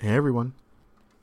[0.00, 0.54] Hey everyone,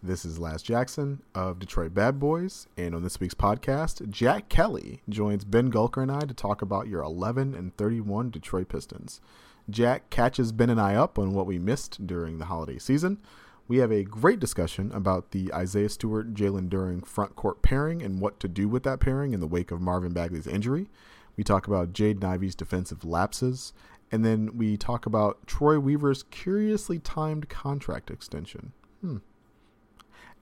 [0.02, 5.02] this is Laz Jackson of Detroit Bad Boys, and on this week's podcast, Jack Kelly
[5.10, 9.20] joins Ben Gulker and I to talk about your 11 and 31 Detroit Pistons.
[9.70, 13.20] Jack catches Ben and I up on what we missed during the holiday season.
[13.68, 18.22] We have a great discussion about the Isaiah Stewart Jalen Duren front court pairing and
[18.22, 20.88] what to do with that pairing in the wake of Marvin Bagley's injury.
[21.36, 23.74] We talk about Jaden Ivey's defensive lapses,
[24.12, 28.74] and then we talk about Troy Weaver's curiously timed contract extension.
[29.02, 29.18] Hmm.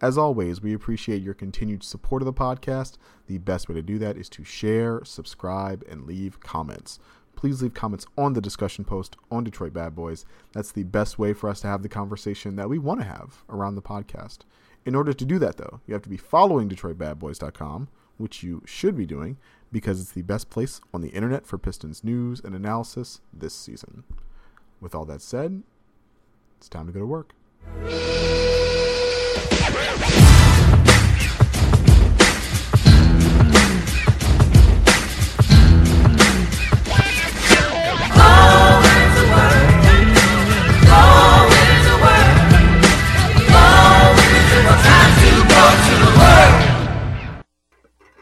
[0.02, 2.98] As always, we appreciate your continued support of the podcast.
[3.28, 7.00] The best way to do that is to share, subscribe, and leave comments.
[7.36, 10.26] Please leave comments on the discussion post on Detroit Bad Boys.
[10.54, 13.44] That's the best way for us to have the conversation that we want to have
[13.50, 14.40] around the podcast.
[14.86, 18.96] In order to do that, though, you have to be following DetroitBadBoys.com, which you should
[18.96, 19.38] be doing
[19.72, 24.04] because it's the best place on the internet for Pistons news and analysis this season.
[24.82, 25.64] With all that said,
[26.58, 27.34] it's time to go to work.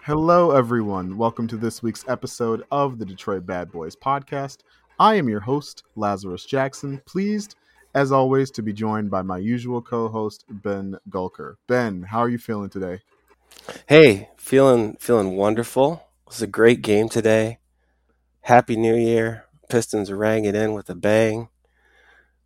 [0.08, 1.17] Hello, everyone.
[1.17, 4.59] Welcome to this week's episode of the Detroit Bad Boys podcast.
[4.97, 7.02] I am your host, Lazarus Jackson.
[7.05, 7.58] Pleased,
[7.94, 11.55] as always, to be joined by my usual co host, Ben Gulker.
[11.67, 13.02] Ben, how are you feeling today?
[13.85, 16.08] Hey, feeling feeling wonderful.
[16.25, 17.58] It was a great game today.
[18.44, 19.44] Happy New Year.
[19.67, 21.50] Pistons rang it in with a bang.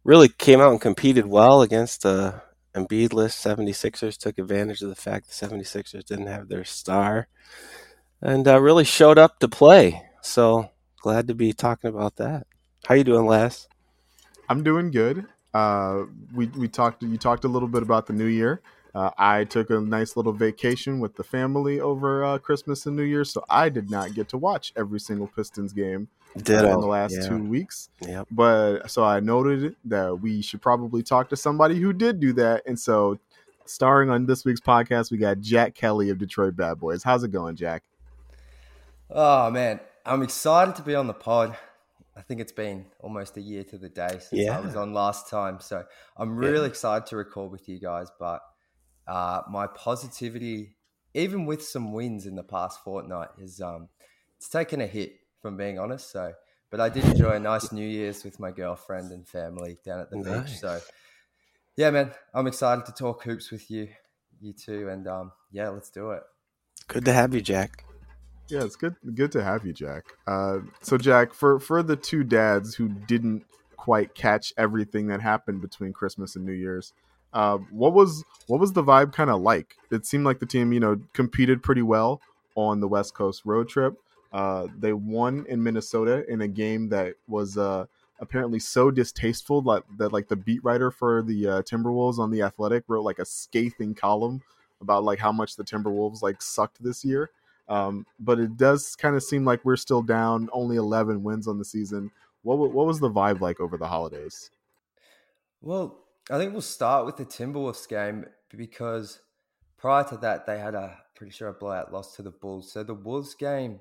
[0.04, 2.40] Really came out and competed well against uh,
[2.74, 4.18] the Embiidless 76ers.
[4.18, 7.28] Took advantage of the fact the 76ers didn't have their star
[8.22, 10.04] and uh, really showed up to play.
[10.22, 10.70] So
[11.02, 12.48] glad to be talking about that.
[12.86, 13.68] How you doing, Les?
[14.50, 15.26] I'm doing good.
[15.54, 17.04] Uh, we we talked.
[17.04, 18.62] You talked a little bit about the new year.
[18.94, 23.04] Uh, I took a nice little vacation with the family over uh, Christmas and New
[23.04, 26.88] Year, so I did not get to watch every single Pistons game uh, in the
[26.88, 27.28] last yeah.
[27.28, 27.90] two weeks.
[28.02, 28.28] Yep.
[28.32, 32.64] But so I noted that we should probably talk to somebody who did do that,
[32.66, 33.20] and so
[33.66, 37.04] starring on this week's podcast, we got Jack Kelly of Detroit Bad Boys.
[37.04, 37.84] How's it going, Jack?
[39.10, 41.56] Oh man, I'm excited to be on the pod.
[42.16, 44.58] I think it's been almost a year to the day since Yeah.
[44.58, 45.86] I was on last time, so
[46.18, 48.10] I'm really excited to record with you guys.
[48.20, 48.42] But
[49.08, 50.76] uh, my positivity,
[51.14, 53.90] even with some wins in the past fortnight, is um,
[54.38, 56.12] it's taken a hit from being honest.
[56.12, 56.34] So,
[56.70, 60.10] but I did enjoy a nice New Year's with my girlfriend and family down at
[60.10, 60.58] the beach.
[60.58, 60.80] So,
[61.76, 63.90] yeah, man, I'm excited to talk hoops with you,
[64.40, 66.24] you two, and um, yeah, let's do it.
[66.88, 67.86] Good to have you, Jack.
[68.48, 70.04] Yeah, it's good good to have you, Jack.
[70.28, 73.46] Uh, so, Jack, for for the two dads who didn't
[73.78, 76.94] quite catch everything that happened between Christmas and New Year's,
[77.34, 79.78] uh, what was what was the vibe kind of like?
[79.90, 82.22] It seemed like the team, you know, competed pretty well
[82.56, 83.96] on the West Coast road trip.
[84.32, 87.86] Uh, they won in Minnesota in a game that was uh,
[88.20, 92.42] apparently so distasteful that, that like the beat writer for the uh, Timberwolves on the
[92.42, 94.42] Athletic wrote like a scathing column
[94.80, 97.30] about like how much the Timberwolves like sucked this year.
[97.68, 101.58] Um, but it does kind of seem like we're still down, only 11 wins on
[101.58, 102.12] the season.
[102.44, 104.50] What what was the vibe like over the holidays?
[105.62, 106.00] Well,
[106.30, 109.20] I think we'll start with the Timberwolves game because
[109.78, 112.72] prior to that, they had a pretty sure a blowout loss to the Bulls.
[112.72, 113.80] So the Wolves game,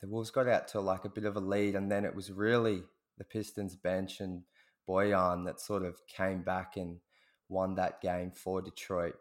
[0.00, 2.32] the Wolves got out to like a bit of a lead, and then it was
[2.32, 2.82] really
[3.18, 4.42] the Pistons bench and
[4.88, 6.98] Bojan that sort of came back and
[7.48, 9.14] won that game for Detroit.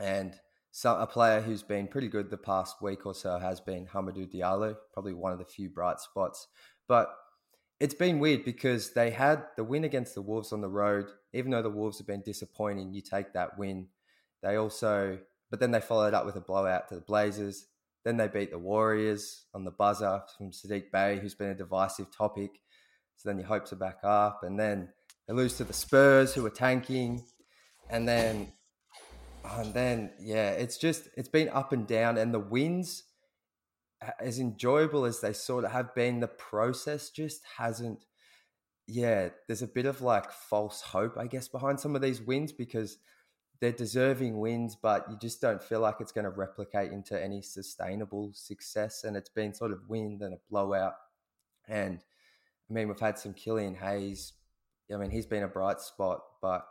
[0.00, 0.38] And
[0.70, 4.32] so a player who's been pretty good the past week or so has been Hamidou
[4.32, 6.48] Diallo, probably one of the few bright spots.
[6.88, 7.14] But
[7.78, 11.06] it's been weird because they had the win against the Wolves on the road.
[11.32, 13.88] Even though the Wolves have been disappointing, you take that win.
[14.42, 15.18] They also,
[15.50, 17.66] but then they followed up with a blowout to the Blazers.
[18.04, 22.14] Then they beat the Warriors on the buzzer from Saddiq Bey, who's been a divisive
[22.14, 22.60] topic.
[23.16, 24.40] So then your hopes are back up.
[24.42, 24.88] And then
[25.28, 27.24] they lose to the Spurs, who are tanking.
[27.88, 28.52] And then,
[29.44, 32.18] and then, yeah, it's just, it's been up and down.
[32.18, 33.04] And the wins,
[34.18, 38.04] as enjoyable as they sort of have been, the process just hasn't.
[38.88, 42.50] Yeah, there's a bit of like false hope, I guess, behind some of these wins
[42.50, 42.98] because
[43.62, 47.40] they're deserving wins, but you just don't feel like it's going to replicate into any
[47.40, 49.04] sustainable success.
[49.04, 50.94] And it's been sort of wind and a blowout.
[51.68, 52.00] And
[52.68, 54.32] I mean, we've had some Killian Hayes.
[54.92, 56.66] I mean, he's been a bright spot, but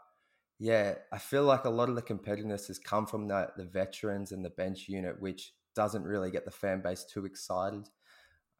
[0.59, 4.33] yeah, I feel like a lot of the competitiveness has come from the, the veterans
[4.33, 7.87] and the bench unit, which doesn't really get the fan base too excited.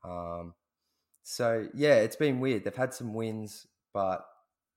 [0.05, 0.53] Um,
[1.21, 2.63] so yeah, it's been weird.
[2.63, 4.25] They've had some wins, but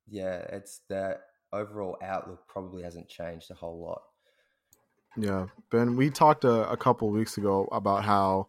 [0.09, 1.19] yeah, it's the
[1.55, 4.03] overall outlook probably hasn't changed a whole lot.
[5.17, 8.49] Yeah, Ben, we talked a, a couple weeks ago about how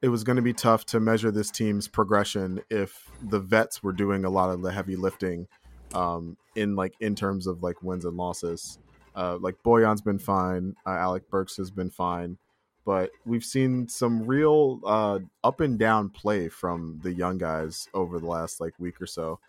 [0.00, 3.92] it was going to be tough to measure this team's progression if the vets were
[3.92, 5.48] doing a lot of the heavy lifting
[5.94, 8.78] um, in like in terms of like wins and losses.
[9.16, 12.38] Uh, like Bojan's been fine, uh, Alec Burks has been fine,
[12.84, 18.20] but we've seen some real uh, up and down play from the young guys over
[18.20, 19.40] the last like week or so.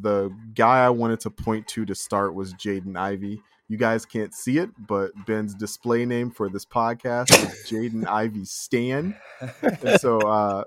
[0.00, 3.40] The guy I wanted to point to to start was Jaden Ivey.
[3.68, 8.44] You guys can't see it, but Ben's display name for this podcast is Jaden Ivey
[8.44, 9.16] Stan.
[9.62, 10.64] And so, uh,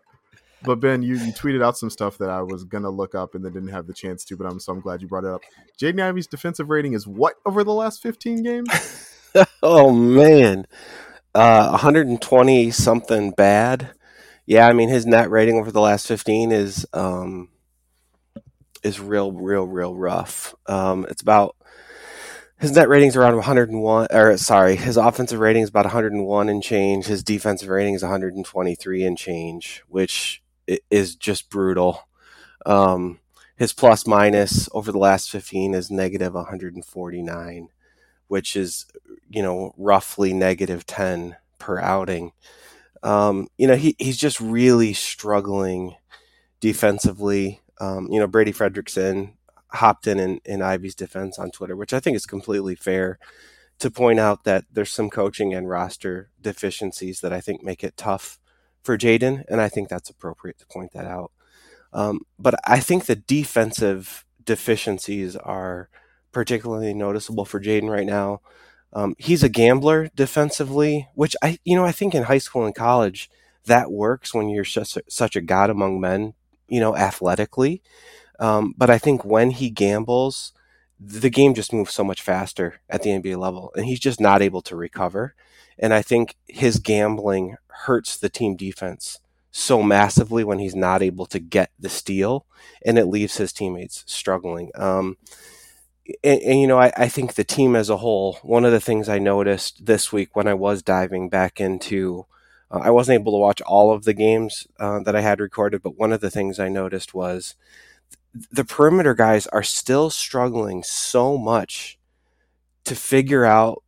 [0.63, 3.45] but Ben, you, you tweeted out some stuff that I was gonna look up and
[3.45, 4.38] then didn't have the chance to.
[4.38, 5.41] But I'm so I'm glad you brought it up.
[5.80, 8.69] Jaden Ivey's defensive rating is what over the last 15 games?
[9.63, 10.65] oh man,
[11.35, 13.91] uh, 120 something bad.
[14.45, 17.50] Yeah, I mean his net rating over the last 15 is um,
[18.87, 20.55] is real, real, real rough.
[20.65, 21.55] Um, it's about
[22.59, 27.05] his net rating's around 101 or sorry his offensive rating is about 101 and change.
[27.05, 30.41] His defensive rating is 123 and change which
[30.89, 32.07] is just brutal.
[32.65, 33.19] Um,
[33.55, 37.69] his plus minus over the last 15 is negative 149
[38.27, 38.85] which is
[39.29, 42.31] you know roughly negative 10 per outing.
[43.03, 45.95] Um, you know he, he's just really struggling
[46.59, 49.33] defensively um, you know Brady Fredericksen
[49.71, 53.19] hopped in, in in Ivey's defense on Twitter, which I think is completely fair
[53.79, 57.97] to point out that there's some coaching and roster deficiencies that I think make it
[57.97, 58.39] tough
[58.83, 61.31] for Jaden, and I think that's appropriate to point that out.
[61.94, 65.89] Um, but I think the defensive deficiencies are
[66.31, 68.41] particularly noticeable for Jaden right now.
[68.94, 72.73] Um, he's a gambler defensively, which I, you know, I think in high school and
[72.73, 73.30] college
[73.65, 76.33] that works when you're such a, such a god among men,
[76.67, 77.81] you know, athletically.
[78.39, 80.53] Um, but I think when he gambles,
[80.99, 84.41] the game just moves so much faster at the NBA level, and he's just not
[84.41, 85.35] able to recover.
[85.79, 89.19] And I think his gambling hurts the team defense
[89.51, 92.45] so massively when he's not able to get the steal,
[92.85, 94.71] and it leaves his teammates struggling.
[94.75, 95.17] Um,
[96.23, 98.79] and, and, you know, I, I, think the team as a whole, one of the
[98.79, 102.25] things I noticed this week when I was diving back into,
[102.71, 105.81] uh, I wasn't able to watch all of the games uh, that I had recorded,
[105.81, 107.55] but one of the things I noticed was
[108.51, 111.97] the perimeter guys are still struggling so much
[112.85, 113.83] to figure out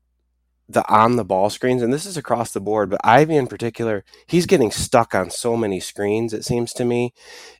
[0.67, 4.03] the on the ball screens and this is across the board but Ivey in particular
[4.27, 7.13] he's getting stuck on so many screens it seems to me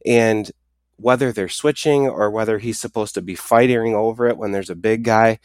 [0.06, 0.52] and
[0.98, 4.76] whether they're switching or whether he's supposed to be fighting over it when there's a
[4.76, 5.40] big guy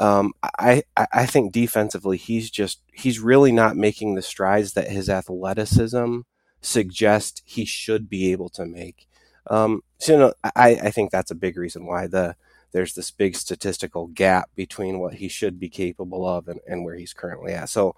[0.00, 5.08] um, I, I think defensively he's just he's really not making the strides that his
[5.08, 6.20] athleticism
[6.60, 9.06] suggests he should be able to make
[9.50, 12.36] um, so you know, I, I think that's a big reason why the
[12.72, 16.94] there's this big statistical gap between what he should be capable of and, and where
[16.94, 17.68] he's currently at.
[17.68, 17.96] So,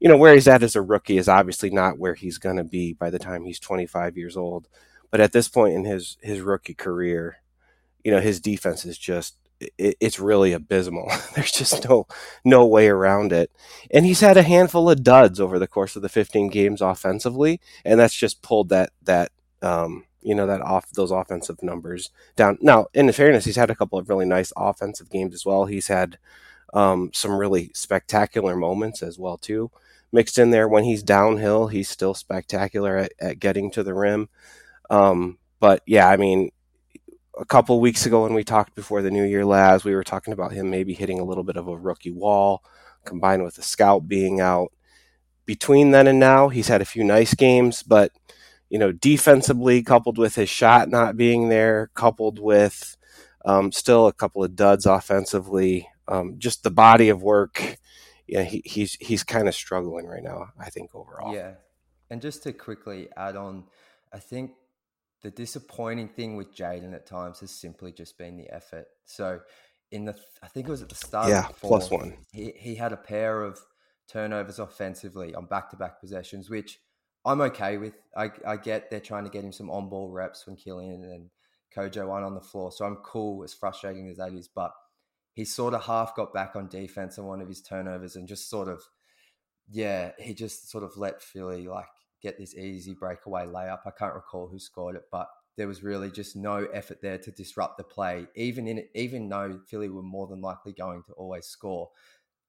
[0.00, 2.64] you know, where he's at as a rookie is obviously not where he's going to
[2.64, 4.66] be by the time he's 25 years old.
[5.10, 7.38] But at this point in his his rookie career,
[8.02, 11.10] you know, his defense is just it, it's really abysmal.
[11.34, 12.06] There's just no
[12.44, 13.50] no way around it.
[13.90, 17.60] And he's had a handful of duds over the course of the 15 games offensively,
[17.84, 19.32] and that's just pulled that that
[19.62, 22.58] um, you know that off those offensive numbers down.
[22.60, 25.66] Now, in fairness, he's had a couple of really nice offensive games as well.
[25.66, 26.18] He's had
[26.74, 29.70] um, some really spectacular moments as well too.
[30.10, 34.28] Mixed in there when he's downhill, he's still spectacular at, at getting to the rim.
[34.88, 36.50] Um, but yeah, I mean,
[37.38, 40.32] a couple weeks ago when we talked before the New Year Laz, we were talking
[40.32, 42.62] about him maybe hitting a little bit of a rookie wall,
[43.04, 44.72] combined with the scout being out.
[45.46, 48.12] Between then and now, he's had a few nice games, but
[48.68, 52.96] you know, defensively, coupled with his shot not being there, coupled with
[53.44, 57.78] um, still a couple of duds offensively, um, just the body of work.
[58.26, 60.48] Yeah, he, he's he's kind of struggling right now.
[60.60, 61.34] I think overall.
[61.34, 61.52] Yeah,
[62.10, 63.64] and just to quickly add on,
[64.12, 64.50] I think
[65.22, 68.86] the disappointing thing with Jaden at times has simply just been the effort.
[69.04, 69.40] So
[69.90, 71.28] in the, I think it was at the start.
[71.28, 72.16] Yeah, plus one.
[72.32, 73.58] He he had a pair of
[74.08, 76.78] turnovers offensively on back to back possessions, which
[77.24, 77.94] I'm okay with.
[78.16, 81.30] I, I get they're trying to get him some on ball reps when Killian and
[81.74, 82.72] Kojo aren't on the floor.
[82.72, 84.48] So I'm cool, as frustrating as that is.
[84.48, 84.72] But
[85.34, 88.48] he sort of half got back on defense on one of his turnovers and just
[88.48, 88.82] sort of,
[89.68, 91.86] yeah, he just sort of let Philly like
[92.22, 93.80] get this easy breakaway layup.
[93.86, 97.30] I can't recall who scored it, but there was really just no effort there to
[97.32, 98.26] disrupt the play.
[98.34, 101.90] Even in it even though Philly were more than likely going to always score,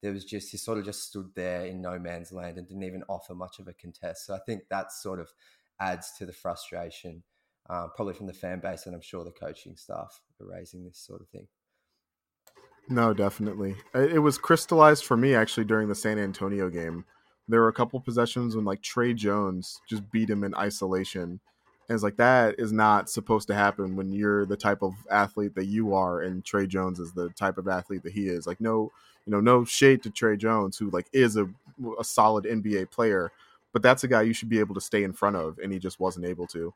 [0.01, 2.83] there was just he sort of just stood there in no man's land and didn't
[2.83, 4.25] even offer much of a contest.
[4.25, 5.29] So I think that sort of
[5.79, 7.23] adds to the frustration,
[7.69, 10.99] uh, probably from the fan base, and I'm sure the coaching staff are raising this
[10.99, 11.47] sort of thing.
[12.89, 13.75] No, definitely.
[13.93, 17.05] It was crystallized for me actually during the San Antonio game.
[17.49, 21.39] There were a couple possessions when like Tre Jones just beat him in isolation.
[21.87, 25.55] And it's like that is not supposed to happen when you're the type of athlete
[25.55, 28.45] that you are and Tre Jones is the type of athlete that he is.
[28.45, 28.91] Like no,
[29.25, 31.49] you know, no shade to Tre Jones who like is a
[31.99, 33.31] a solid NBA player,
[33.73, 35.79] but that's a guy you should be able to stay in front of and he
[35.79, 36.73] just wasn't able to.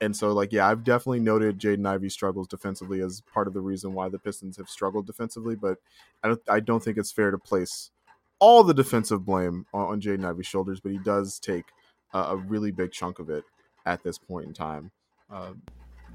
[0.00, 3.60] And so, like, yeah, I've definitely noted Jaden Ivey struggles defensively as part of the
[3.60, 5.56] reason why the Pistons have struggled defensively.
[5.56, 5.78] But
[6.22, 7.90] I don't, I don't think it's fair to place
[8.40, 10.80] all the defensive blame on, on Jaden Ivey's shoulders.
[10.80, 11.64] But he does take
[12.12, 13.44] a, a, really big chunk of it
[13.86, 14.90] at this point in time.
[15.30, 15.52] Uh,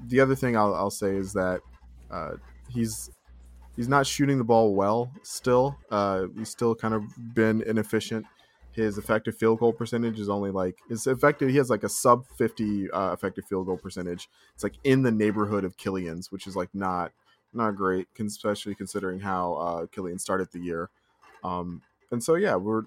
[0.08, 1.60] the other thing I'll, I'll, say is that
[2.10, 2.32] uh,
[2.68, 3.10] he's
[3.76, 5.10] he's not shooting the ball well.
[5.22, 7.04] Still, uh, he's still kind of
[7.34, 8.26] been inefficient
[8.74, 11.48] his effective field goal percentage is only like his effective.
[11.48, 14.28] He has like a sub fifty uh, effective field goal percentage.
[14.54, 17.12] It's like in the neighborhood of Killian's, which is like not
[17.52, 20.90] not great, especially considering how uh, Killian started the year.
[21.44, 21.82] Um,
[22.14, 22.84] and so yeah, we're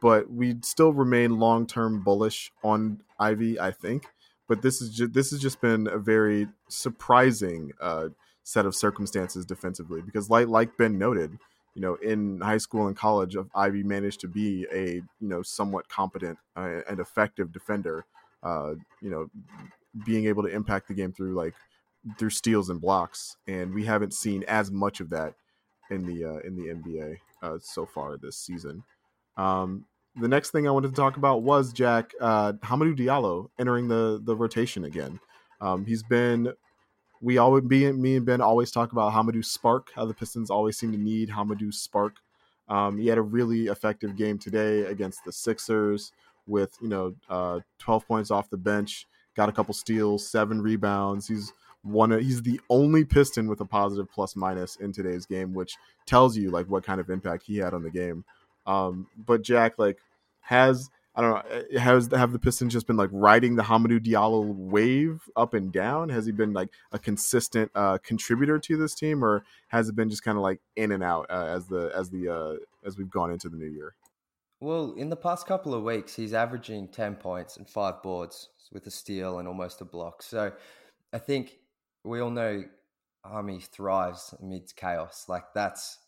[0.00, 4.06] but we still remain long term bullish on Ivey, I think,
[4.46, 8.10] but this is just this has just been a very surprising uh,
[8.44, 11.38] set of circumstances defensively because like like Ben noted
[11.76, 15.88] you know, in high school and college, Ivey managed to be a you know somewhat
[15.90, 18.06] competent uh, and effective defender.
[18.42, 19.28] Uh, you know,
[20.04, 21.54] being able to impact the game through like
[22.18, 25.34] through steals and blocks, and we haven't seen as much of that
[25.90, 28.82] in the uh, in the NBA uh, so far this season.
[29.36, 29.84] Um,
[30.18, 34.20] the next thing I wanted to talk about was Jack uh, Hamidou Diallo entering the
[34.24, 35.20] the rotation again.
[35.60, 36.52] Um, he's been
[37.20, 40.76] we always be me and Ben always talk about Hamidou spark, how the Pistons always
[40.76, 42.16] seem to need Hamidou spark.
[42.68, 46.12] Um, he had a really effective game today against the Sixers
[46.46, 51.28] with you know uh, 12 points off the bench, got a couple steals, seven rebounds.
[51.28, 51.52] He's
[51.86, 52.10] one.
[52.20, 55.76] He's the only Piston with a positive plus minus in today's game, which
[56.06, 58.24] tells you like what kind of impact he had on the game.
[58.66, 59.98] Um, but Jack like
[60.40, 61.80] has I don't know.
[61.80, 66.10] Has have the Pistons just been like riding the Hamidou Diallo wave up and down?
[66.10, 70.10] Has he been like a consistent uh, contributor to this team, or has it been
[70.10, 73.10] just kind of like in and out uh, as the as the uh, as we've
[73.10, 73.94] gone into the new year?
[74.60, 78.86] Well, in the past couple of weeks, he's averaging ten points and five boards with
[78.86, 80.22] a steal and almost a block.
[80.22, 80.52] So,
[81.14, 81.56] I think
[82.06, 82.64] we all know
[83.24, 85.26] Hami thrives amidst chaos.
[85.28, 85.98] Like that's,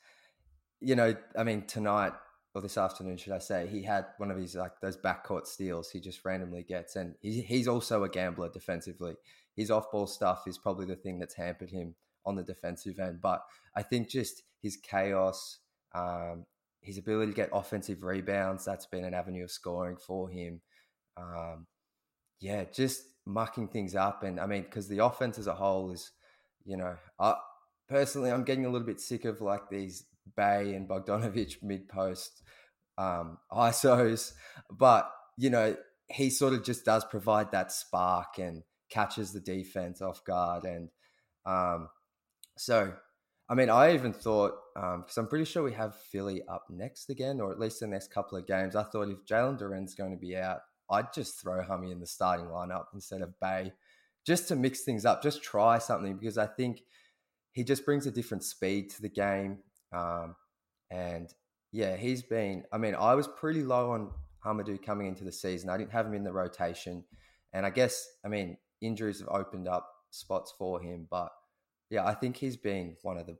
[0.81, 2.13] you know, I mean, tonight
[2.55, 5.91] or this afternoon, should I say, he had one of his like those backcourt steals
[5.91, 9.15] he just randomly gets, and he, he's also a gambler defensively.
[9.57, 13.43] His off-ball stuff is probably the thing that's hampered him on the defensive end, but
[13.75, 15.59] I think just his chaos,
[15.95, 16.47] um,
[16.81, 20.61] his ability to get offensive rebounds, that's been an avenue of scoring for him.
[21.17, 21.67] Um,
[22.41, 26.11] yeah, just mucking things up, and I mean, because the offense as a whole is,
[26.65, 27.35] you know, I,
[27.89, 30.05] personally, I'm getting a little bit sick of like these
[30.37, 32.43] Bey and Bogdanovich mid post
[32.97, 34.33] um, ISOs,
[34.71, 35.77] but you know
[36.11, 40.89] he sort of just does provide that spark and catches the defense off guard, and
[41.47, 41.89] um,
[42.57, 42.93] so
[43.49, 47.11] I mean I even thought because um, I'm pretty sure we have Philly up next
[47.11, 48.75] again, or at least the next couple of games.
[48.75, 52.07] I thought if Jalen Duren's going to be out, I'd just throw Hami in the
[52.07, 53.73] starting lineup instead of Bey
[54.27, 56.83] just to mix things up, just try something because I think
[57.53, 59.59] he just brings a different speed to the game.
[59.93, 60.37] Um,
[60.91, 61.33] and
[61.73, 62.65] yeah, he's been.
[62.73, 64.11] I mean, I was pretty low on
[64.45, 65.71] Hamidou coming into the season.
[65.71, 67.05] I didn't have him in the rotation,
[67.53, 71.07] and I guess I mean injuries have opened up spots for him.
[71.11, 71.31] But
[71.91, 73.37] yeah, I think he's been one of the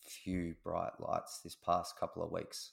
[0.00, 2.72] few bright lights this past couple of weeks.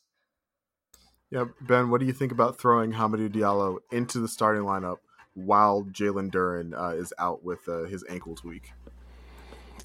[1.32, 4.98] Yeah, Ben, what do you think about throwing Hamidou Diallo into the starting lineup
[5.36, 8.72] while Jalen Duren uh, is out with uh, his ankle tweak?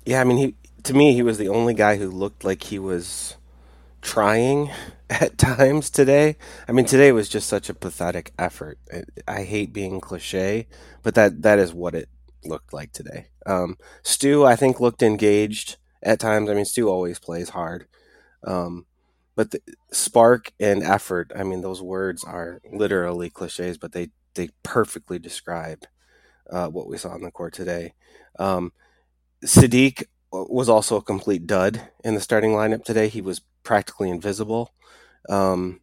[0.07, 2.79] Yeah, I mean, he to me he was the only guy who looked like he
[2.79, 3.37] was
[4.01, 4.71] trying
[5.11, 6.37] at times today.
[6.69, 8.79] I mean, today was just such a pathetic effort.
[9.27, 10.67] I, hate being cliche,
[11.03, 12.09] but that that is what it
[12.45, 13.29] looked like today.
[13.47, 16.49] Um, Stu, I think, looked engaged at times.
[16.49, 17.87] I mean, Stu always plays hard,
[18.47, 18.87] um,
[19.37, 19.61] but the
[19.93, 21.33] spark and effort.
[21.37, 25.85] I mean, those words are literally cliches, but they they perfectly describe
[26.51, 27.95] uh, what we saw on the court today.
[28.39, 28.73] Um,
[29.45, 33.09] Saddiq was also a complete dud in the starting lineup today.
[33.09, 34.75] He was practically invisible.
[35.29, 35.81] Um,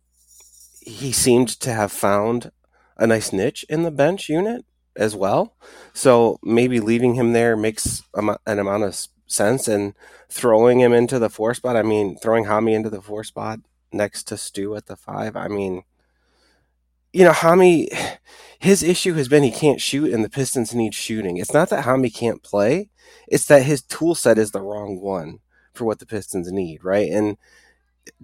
[0.81, 2.51] he seemed to have found
[2.98, 4.65] a nice niche in the bench unit
[4.96, 5.55] as well.
[5.93, 8.96] So maybe leaving him there makes an amount of
[9.32, 9.94] sense and
[10.30, 11.76] throwing him into the four spot.
[11.76, 13.60] I mean, throwing Hami into the four spot
[13.92, 15.36] next to Stu at the five.
[15.36, 15.84] I mean,
[17.14, 17.88] you know, Hami,
[18.60, 21.38] his issue has been he can't shoot and the Pistons need shooting.
[21.38, 22.90] It's not that Hami can't play,
[23.28, 25.40] it's that his tool set is the wrong one
[25.74, 27.10] for what the Pistons need, right?
[27.10, 27.38] And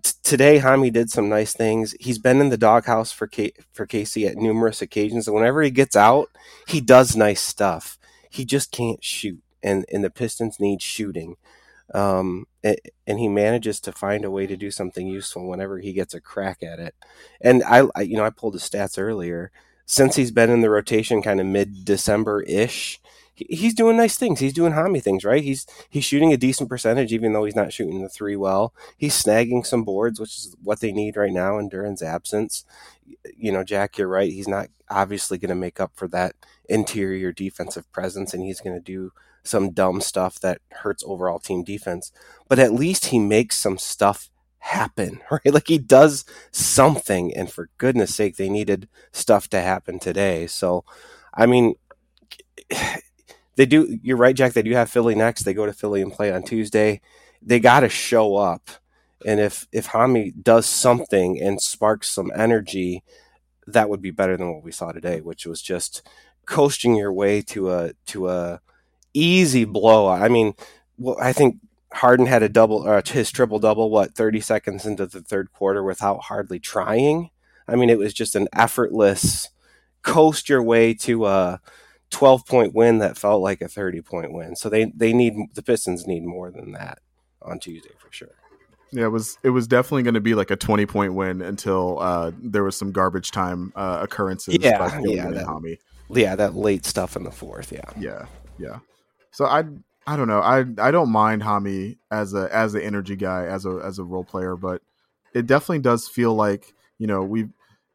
[0.03, 1.95] t- today, Hami did some nice things.
[1.99, 5.71] He's been in the doghouse for K- for Casey at numerous occasions, and whenever he
[5.71, 6.29] gets out,
[6.67, 7.97] he does nice stuff.
[8.29, 11.35] He just can't shoot, and and the Pistons need shooting.
[11.93, 16.13] Um, and he manages to find a way to do something useful whenever he gets
[16.13, 16.95] a crack at it.
[17.41, 19.51] And I, I you know, I pulled his stats earlier.
[19.85, 22.99] Since he's been in the rotation, kind of mid December ish,
[23.37, 24.39] he's doing nice things.
[24.39, 25.43] He's doing Hami things, right?
[25.43, 28.73] He's he's shooting a decent percentage, even though he's not shooting the three well.
[28.97, 32.65] He's snagging some boards, which is what they need right now in Duren's absence.
[33.35, 34.31] You know, Jack, you're right.
[34.31, 36.35] He's not obviously going to make up for that
[36.67, 39.11] interior defensive presence, and he's going to do
[39.43, 42.11] some dumb stuff that hurts overall team defense.
[42.49, 44.29] But at least he makes some stuff
[44.59, 45.53] happen, right?
[45.53, 50.47] Like he does something, and for goodness sake, they needed stuff to happen today.
[50.47, 50.83] So,
[51.33, 51.75] I mean
[53.57, 53.99] they do.
[54.01, 54.53] You're right, Jack.
[54.53, 55.43] They do have Philly next.
[55.43, 57.01] They go to Philly and play on Tuesday.
[57.41, 58.69] They got to show up,
[59.25, 63.03] and if if Hami does something and sparks some energy,
[63.67, 66.07] that would be better than what we saw today, which was just
[66.45, 68.61] coasting your way to a to a
[69.13, 70.07] easy blow.
[70.07, 70.53] I mean,
[70.97, 71.57] well, I think
[71.93, 75.83] Harden had a double, uh, his triple double, what, 30 seconds into the third quarter
[75.83, 77.31] without hardly trying.
[77.67, 79.49] I mean, it was just an effortless
[80.03, 81.61] coast your way to a
[82.11, 84.55] 12 point win that felt like a 30 point win.
[84.55, 86.99] So they, they need, the Pistons need more than that
[87.41, 88.35] on Tuesday for sure.
[88.91, 91.99] Yeah, it was it was definitely going to be like a twenty point win until
[91.99, 94.55] uh, there was some garbage time uh, occurrences.
[94.61, 95.77] Yeah, yeah, that,
[96.09, 97.71] yeah, that late stuff in the fourth.
[97.71, 98.25] Yeah, yeah,
[98.57, 98.79] yeah.
[99.31, 99.65] So I
[100.05, 100.39] I don't know.
[100.39, 104.03] I I don't mind Hami as a as an energy guy as a as a
[104.03, 104.81] role player, but
[105.33, 107.49] it definitely does feel like you know we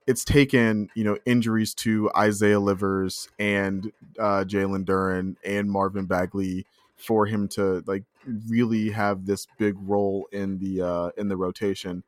[0.06, 6.66] it's taken you know injuries to Isaiah Livers and uh, Jalen Duren and Marvin Bagley
[6.97, 8.04] for him to like
[8.49, 12.02] really have this big role in the uh, in the rotation,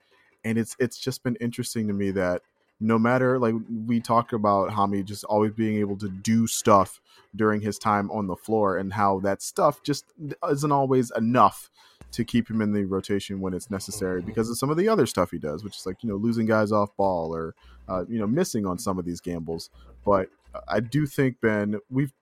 [0.45, 2.43] and it's it's just been interesting to me that
[2.81, 3.55] no matter like
[3.87, 7.01] we talk about Hami just always being able to do stuff
[7.35, 10.07] during his time on the floor and how that stuff just
[10.49, 11.71] isn't always enough
[12.13, 14.29] to keep him in the rotation when it's necessary mm-hmm.
[14.29, 16.47] because of some of the other stuff he does, which is like you know losing
[16.47, 17.55] guys off ball or
[17.89, 19.71] uh, you know missing on some of these gambles.
[20.05, 20.29] But
[20.69, 22.13] I do think Ben, we've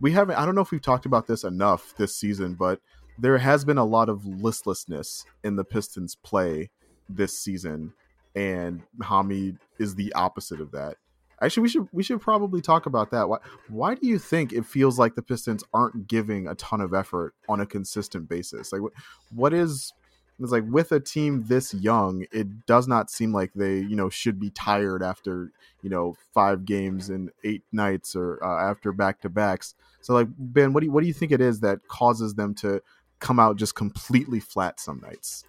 [0.00, 0.36] we haven't.
[0.36, 2.80] I don't know if we've talked about this enough this season, but
[3.18, 6.70] there has been a lot of listlessness in the Pistons' play
[7.08, 7.92] this season,
[8.36, 10.96] and Hami is the opposite of that.
[11.42, 13.28] Actually, we should we should probably talk about that.
[13.28, 16.94] Why why do you think it feels like the Pistons aren't giving a ton of
[16.94, 18.72] effort on a consistent basis?
[18.72, 18.92] Like what
[19.34, 19.92] what is
[20.38, 24.08] it's like with a team this young, it does not seem like they you know
[24.08, 29.20] should be tired after you know five games and eight nights or uh, after back
[29.22, 29.74] to backs.
[30.00, 32.54] So like Ben, what do you, what do you think it is that causes them
[32.56, 32.82] to
[33.18, 35.44] come out just completely flat some nights?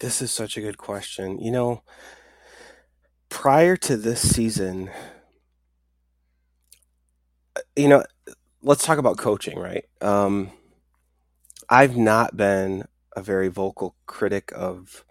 [0.00, 1.40] This is such a good question.
[1.40, 1.82] You know,
[3.28, 4.90] prior to this season,
[7.74, 8.04] you know,
[8.62, 9.84] let's talk about coaching, right?
[10.00, 10.52] Um,
[11.68, 12.84] I've not been
[13.16, 15.04] a very vocal critic of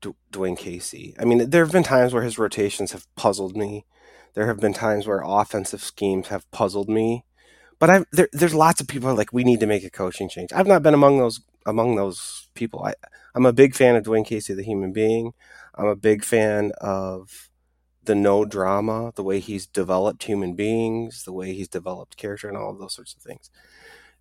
[0.00, 1.14] D- Dwane Casey.
[1.18, 3.86] I mean, there have been times where his rotations have puzzled me.
[4.34, 7.24] There have been times where offensive schemes have puzzled me.
[7.80, 10.52] But I've, there, there's lots of people like we need to make a coaching change.
[10.52, 12.82] I've not been among those among those people.
[12.84, 12.94] I,
[13.34, 15.32] I'm a big fan of Dwane Casey, the human being.
[15.74, 17.50] I'm a big fan of
[18.04, 22.56] the no drama, the way he's developed human beings, the way he's developed character, and
[22.56, 23.50] all of those sorts of things.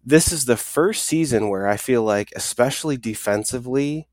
[0.06, 4.08] This is the first season where I feel like, especially defensively,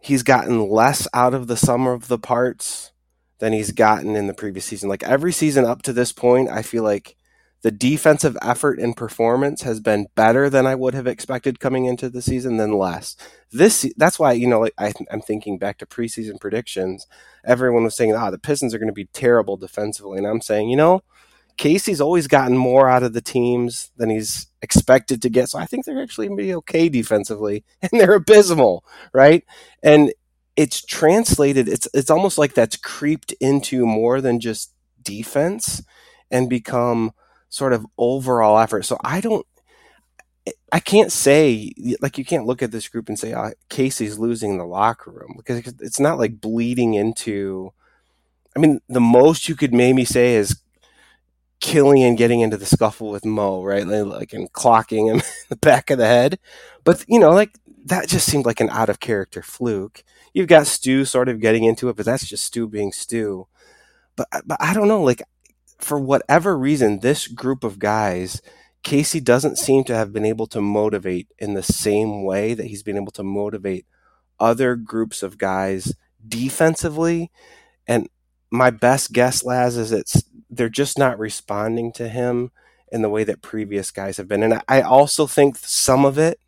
[0.00, 2.92] he's gotten less out of the sum of the parts
[3.38, 4.88] than he's gotten in the previous season.
[4.88, 7.16] Like every season up to this point, I feel like
[7.62, 12.08] the defensive effort and performance has been better than I would have expected coming into
[12.08, 13.16] the season than less.
[13.52, 17.06] This that's why you know like I, am thinking back to preseason predictions.
[17.44, 20.70] Everyone was saying, "Ah, the Pistons are going to be terrible defensively," and I'm saying,
[20.70, 21.02] you know,
[21.58, 25.50] Casey's always gotten more out of the teams than he's expected to get.
[25.50, 29.44] So I think they're actually going to be okay defensively, and they're abysmal, right?
[29.82, 30.12] And
[30.56, 31.68] it's translated.
[31.68, 35.82] It's it's almost like that's creeped into more than just defense
[36.30, 37.12] and become
[37.50, 38.84] sort of overall effort.
[38.84, 39.46] So I don't,
[40.72, 44.56] I can't say like you can't look at this group and say oh, Casey's losing
[44.56, 47.72] the locker room because it's not like bleeding into.
[48.56, 50.60] I mean, the most you could maybe say is
[51.60, 53.86] Killian getting into the scuffle with Mo, right?
[53.86, 56.38] Like and clocking him in the back of the head.
[56.84, 60.02] But you know, like that just seemed like an out of character fluke.
[60.32, 63.46] You've got Stu sort of getting into it, but that's just Stu being Stu.
[64.16, 65.22] But but I don't know, like
[65.80, 68.40] for whatever reason, this group of guys
[68.82, 72.82] Casey doesn't seem to have been able to motivate in the same way that he's
[72.82, 73.86] been able to motivate
[74.38, 75.94] other groups of guys
[76.26, 77.30] defensively.
[77.86, 78.08] And
[78.50, 82.50] my best guess, Laz, is it's they're just not responding to him
[82.90, 84.42] in the way that previous guys have been.
[84.42, 86.40] And I also think some of it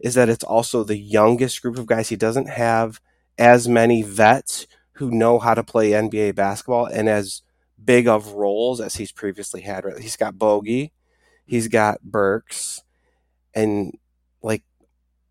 [0.00, 2.08] is that it's also the youngest group of guys.
[2.08, 3.00] He doesn't have
[3.38, 7.42] as many vets who know how to play NBA basketball and as
[7.82, 9.84] big of roles as he's previously had.
[9.84, 9.98] Right?
[9.98, 10.92] He's got Bogey,
[11.46, 12.82] he's got Burks,
[13.54, 13.92] and
[14.42, 14.62] like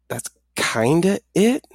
[0.10, 1.66] that's kind of it,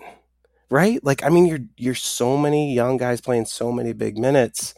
[0.70, 1.02] right?
[1.04, 4.74] Like I mean, you're you're so many young guys playing so many big minutes,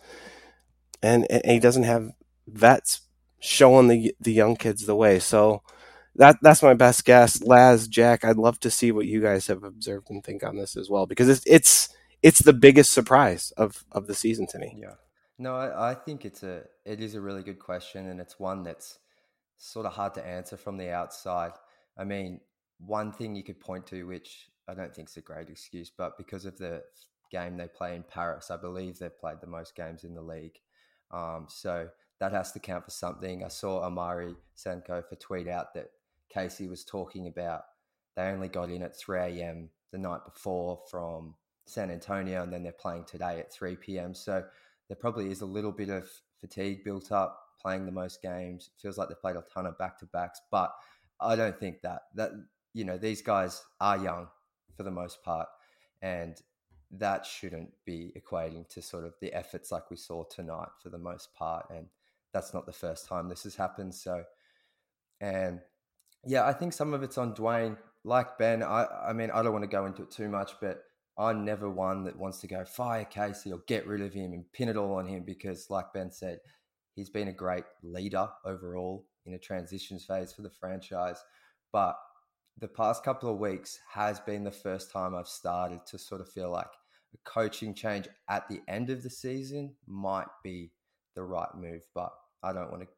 [1.02, 2.10] and, and he doesn't have
[2.46, 3.02] vets
[3.40, 5.18] showing the the young kids the way.
[5.18, 5.62] So
[6.16, 7.42] that that's my best guess.
[7.42, 10.76] Laz, Jack, I'd love to see what you guys have observed and think on this
[10.76, 11.88] as well because it's it's
[12.22, 14.76] it's the biggest surprise of of the season to me.
[14.80, 14.94] Yeah.
[15.38, 18.62] No, I, I think it's a it is a really good question and it's one
[18.62, 18.98] that's
[19.56, 21.52] sort of hard to answer from the outside.
[21.96, 22.40] I mean,
[22.78, 26.18] one thing you could point to, which I don't think is a great excuse, but
[26.18, 26.82] because of the
[27.30, 30.58] game they play in Paris, I believe they've played the most games in the league.
[31.10, 31.88] Um, so
[32.20, 33.44] that has to count for something.
[33.44, 35.90] I saw Omari for tweet out that
[36.32, 37.62] Casey was talking about
[38.16, 39.70] they only got in at 3 a.m.
[39.90, 41.34] the night before from
[41.66, 44.14] San Antonio, and then they're playing today at 3 p.m.
[44.14, 44.44] So
[44.88, 46.08] there probably is a little bit of
[46.40, 48.70] fatigue built up playing the most games.
[48.74, 50.72] It feels like they've played a ton of back to backs, but
[51.20, 52.30] I don't think that that
[52.74, 54.28] you know these guys are young
[54.76, 55.48] for the most part,
[56.00, 56.40] and
[56.92, 60.98] that shouldn't be equating to sort of the efforts like we saw tonight for the
[60.98, 61.66] most part.
[61.70, 61.86] And
[62.32, 63.94] that's not the first time this has happened.
[63.94, 64.24] So,
[65.20, 65.60] and
[66.26, 67.78] yeah, I think some of it's on Dwane.
[68.04, 70.82] Like Ben, I, I mean, I don't want to go into it too much, but
[71.22, 74.50] I'm never one that wants to go fire Casey or get rid of him and
[74.52, 76.40] pin it all on him because, like Ben said,
[76.94, 81.22] he's been a great leader overall in a transitions phase for the franchise.
[81.72, 81.96] But
[82.58, 86.28] the past couple of weeks has been the first time I've started to sort of
[86.28, 86.66] feel like
[87.14, 90.72] a coaching change at the end of the season might be
[91.14, 91.86] the right move.
[91.94, 92.88] But I don't want to,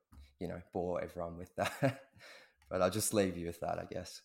[0.41, 2.01] you know, bore everyone with that.
[2.71, 4.23] but I'll just leave you with that, I guess.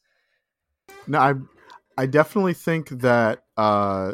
[1.07, 1.33] No, I
[1.99, 4.13] I definitely think that uh,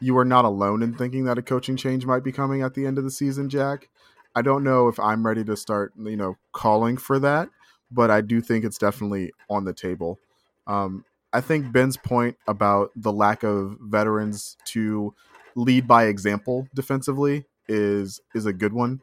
[0.00, 2.86] you are not alone in thinking that a coaching change might be coming at the
[2.86, 3.88] end of the season, Jack.
[4.36, 7.48] I don't know if I'm ready to start, you know, calling for that,
[7.90, 10.20] but I do think it's definitely on the table.
[10.68, 15.12] Um, I think Ben's point about the lack of veterans to
[15.56, 19.00] lead by example defensively is is a good one.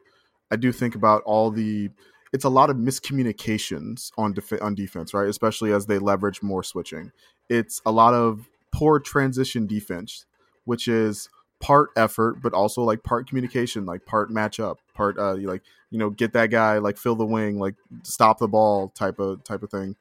[0.50, 1.90] I do think about all the
[2.32, 5.28] it's a lot of miscommunications on def- on defense, right?
[5.28, 7.12] Especially as they leverage more switching.
[7.48, 10.26] It's a lot of poor transition defense,
[10.64, 11.28] which is
[11.60, 15.98] part effort, but also like part communication, like part matchup, part uh, you like you
[15.98, 19.62] know get that guy like fill the wing, like stop the ball type of type
[19.62, 19.96] of thing.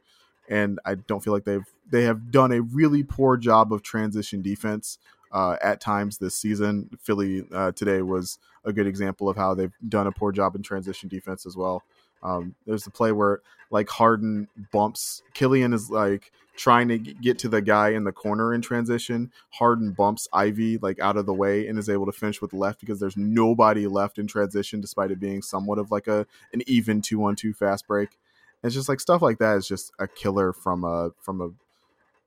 [0.50, 4.42] And I don't feel like they've they have done a really poor job of transition
[4.42, 4.98] defense
[5.32, 6.90] uh, at times this season.
[7.02, 10.62] Philly uh, today was a good example of how they've done a poor job in
[10.62, 11.84] transition defense as well.
[12.24, 17.50] Um, there's the play where like Harden bumps Killian is like trying to get to
[17.50, 19.32] the guy in the corner in transition.
[19.50, 22.80] Harden bumps Ivey like out of the way and is able to finish with left
[22.80, 27.02] because there's nobody left in transition, despite it being somewhat of like a an even
[27.02, 28.18] two on two fast break.
[28.64, 31.50] it's just like stuff like that is just a killer from a from a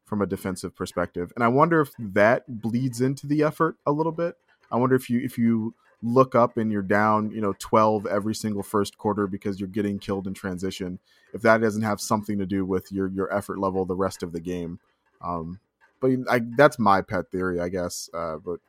[0.05, 1.33] from a defensive perspective.
[1.35, 4.37] And I wonder if that bleeds into the effort a little bit.
[4.71, 8.35] I wonder if you if you look up and you're down, you know, 12 every
[8.35, 10.99] single first quarter because you're getting killed in transition,
[11.33, 14.33] if that doesn't have something to do with your your effort level the rest of
[14.33, 14.79] the game.
[15.21, 15.61] Um,
[16.01, 18.11] but I, that's my pet theory, I guess.
[18.13, 18.61] Uh, but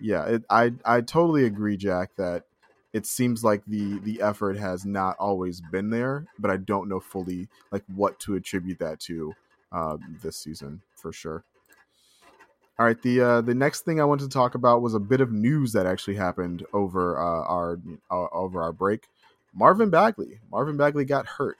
[0.00, 2.44] yeah, it, I I totally agree, Jack, that
[2.92, 7.00] it seems like the the effort has not always been there, but I don't know
[7.00, 9.34] fully like what to attribute that to
[9.72, 11.44] uh, this season for sure.
[12.80, 15.20] All right, the uh, the next thing I wanted to talk about was a bit
[15.20, 17.78] of news that actually happened over uh, our
[18.10, 19.06] uh, over our break.
[19.52, 21.58] Marvin Bagley, Marvin Bagley got hurt.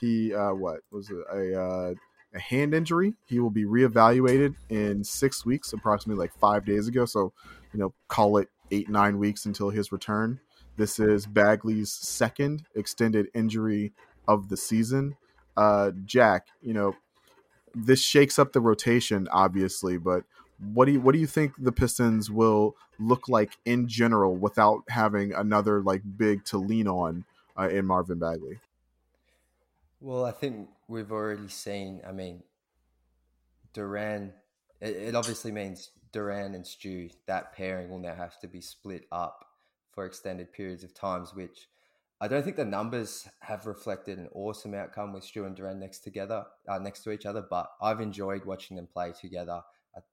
[0.00, 1.94] He uh, what was it, a uh,
[2.36, 3.14] a hand injury.
[3.26, 7.04] He will be reevaluated in six weeks, approximately like five days ago.
[7.04, 7.32] So,
[7.72, 10.38] you know, call it eight nine weeks until his return.
[10.76, 13.92] This is Bagley's second extended injury
[14.28, 15.16] of the season.
[15.56, 16.94] Uh, Jack, you know,
[17.74, 20.22] this shakes up the rotation, obviously, but
[20.60, 24.82] what do you what do you think the Pistons will look like in general without
[24.88, 27.24] having another like big to lean on
[27.58, 28.58] uh, in Marvin Bagley?
[30.00, 32.00] Well, I think we've already seen.
[32.06, 32.42] I mean,
[33.74, 34.32] Duren.
[34.80, 37.08] It, it obviously means Duren and Stu.
[37.26, 39.46] That pairing will now have to be split up
[39.92, 41.68] for extended periods of times, which
[42.20, 46.00] I don't think the numbers have reflected an awesome outcome with Stu and Duren next
[46.00, 47.44] together, uh, next to each other.
[47.48, 49.62] But I've enjoyed watching them play together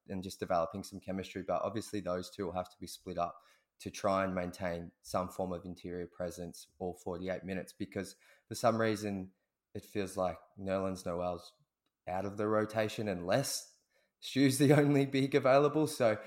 [0.10, 1.44] and just developing some chemistry.
[1.48, 3.36] But obviously, those two will have to be split up
[3.80, 8.16] to try and maintain some form of interior presence all 48 minutes because
[8.48, 9.30] for some reason
[9.76, 11.54] it feels like Nerlens Noel's
[12.08, 13.72] out of the rotation unless
[14.20, 15.88] Stu's the only big available.
[15.88, 16.18] So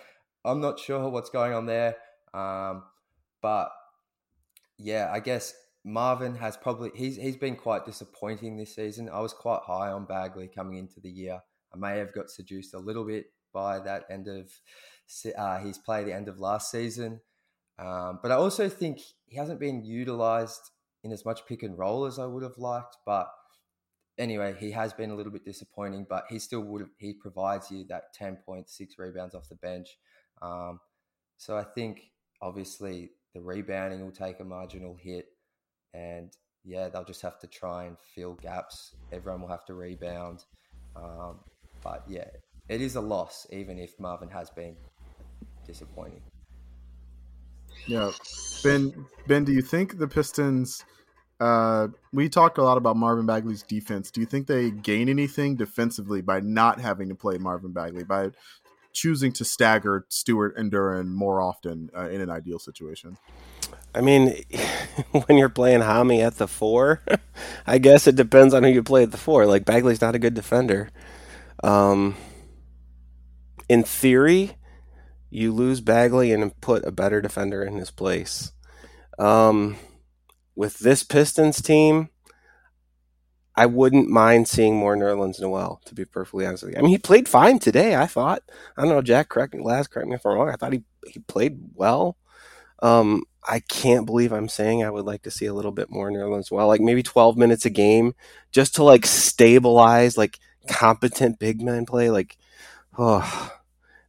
[0.45, 1.97] I'm not sure what's going on there.
[2.33, 2.85] Um,
[3.43, 3.73] but
[4.79, 9.09] yeah, I guess Marvin has probably he's he's been quite disappointing this season.
[9.09, 11.41] I was quite high on Bagley coming into the year.
[11.75, 14.51] I may have got seduced a little bit by that end of
[15.37, 17.21] uh, his play the end of last season,
[17.79, 20.71] um, but I also think he hasn't been utilized
[21.03, 22.97] in as much pick and roll as I would have liked.
[23.07, 23.29] But
[24.19, 26.07] anyway, he has been a little bit disappointing.
[26.09, 29.55] But he still would have he provides you that ten point six rebounds off the
[29.57, 29.97] bench.
[30.43, 30.81] Um,
[31.39, 32.03] so I think
[32.43, 35.27] obviously the rebounding will take a marginal hit.
[35.95, 38.95] And yeah, they'll just have to try and fill gaps.
[39.11, 40.45] Everyone will have to rebound.
[40.95, 41.41] Um,
[41.83, 42.29] but yeah,
[42.71, 44.77] it is a loss, even if Marvin has been
[45.67, 46.23] disappointing.
[47.87, 48.13] Yeah,
[48.63, 49.07] Ben.
[49.27, 50.85] Ben, do you think the Pistons?
[51.41, 54.11] Uh, we talked a lot about Marvin Bagley's defense.
[54.11, 58.29] Do you think they gain anything defensively by not having to play Marvin Bagley by
[58.93, 63.17] choosing to stagger Stewart and Duren more often uh, in an ideal situation?
[63.95, 64.45] I mean,
[65.11, 67.03] when you're playing Hami at the four,
[67.67, 69.47] I guess it depends on who you play at the four.
[69.47, 70.91] Like Bagley's not a good defender.
[71.65, 72.17] Um,
[73.71, 74.57] in theory,
[75.31, 78.51] you lose Bagley and put a better defender in his place.
[79.17, 79.77] Um,
[80.57, 82.09] with this Pistons team,
[83.55, 86.81] I wouldn't mind seeing more Nerlens Noel, to be perfectly honest with you.
[86.81, 88.43] I mean, he played fine today, I thought.
[88.77, 90.49] I don't know, Jack, correct me, last, correct me if I'm wrong.
[90.51, 92.17] I thought he, he played well.
[92.83, 96.11] Um, I can't believe I'm saying I would like to see a little bit more
[96.11, 98.17] Nerlens Noel, like maybe 12 minutes a game,
[98.51, 102.11] just to like stabilize, like competent big men play.
[102.11, 102.37] Like,
[102.99, 103.60] oh,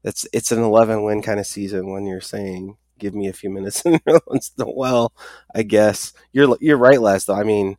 [0.03, 3.49] it's it's an 11 win kind of season when you're saying give me a few
[3.49, 5.13] minutes in Nerlens Noel.
[5.53, 7.25] I guess you're you're right, Les.
[7.25, 7.77] Though I mean,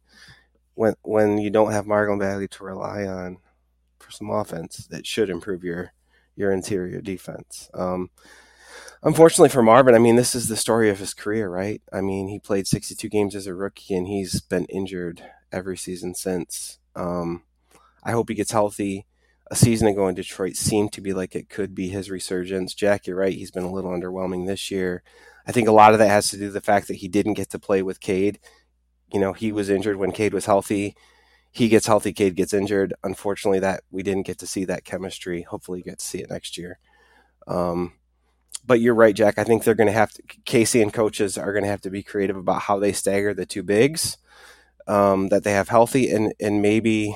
[0.74, 3.38] when when you don't have Marvin Bagley to rely on
[3.98, 5.92] for some offense, that should improve your
[6.36, 7.70] your interior defense.
[7.74, 8.10] Um,
[9.02, 11.82] unfortunately for Marvin, I mean, this is the story of his career, right?
[11.92, 16.14] I mean, he played 62 games as a rookie and he's been injured every season
[16.14, 16.78] since.
[16.96, 17.42] Um,
[18.02, 19.06] I hope he gets healthy.
[19.52, 22.72] A season ago in Detroit seemed to be like it could be his resurgence.
[22.72, 23.34] Jack, you're right.
[23.34, 25.02] He's been a little underwhelming this year.
[25.46, 27.34] I think a lot of that has to do with the fact that he didn't
[27.34, 28.38] get to play with Cade.
[29.12, 30.96] You know, he was injured when Cade was healthy.
[31.50, 32.94] He gets healthy, Cade gets injured.
[33.04, 35.42] Unfortunately, that we didn't get to see that chemistry.
[35.42, 36.78] Hopefully, you get to see it next year.
[37.46, 37.92] Um,
[38.64, 39.38] but you're right, Jack.
[39.38, 40.22] I think they're going to have to.
[40.46, 43.44] Casey and coaches are going to have to be creative about how they stagger the
[43.44, 44.16] two bigs
[44.86, 47.14] um, that they have healthy, and and maybe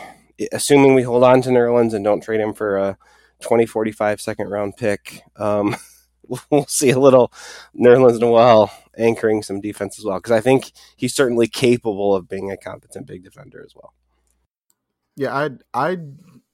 [0.52, 2.98] assuming we hold on to Nerlens and don't trade him for a
[3.40, 5.22] 20, 45 second round pick.
[5.36, 5.76] Um,
[6.50, 7.32] we'll see a little
[7.78, 12.50] Nerlens Noel anchoring some defense as well because I think he's certainly capable of being
[12.50, 13.94] a competent big defender as well.
[15.16, 15.98] Yeah, I I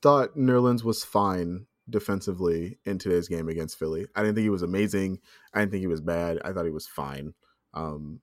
[0.03, 4.07] thought Nerlens was fine defensively in today's game against Philly.
[4.15, 5.19] I didn't think he was amazing.
[5.53, 6.41] I didn't think he was bad.
[6.45, 7.35] I thought he was fine.
[7.75, 8.21] Um,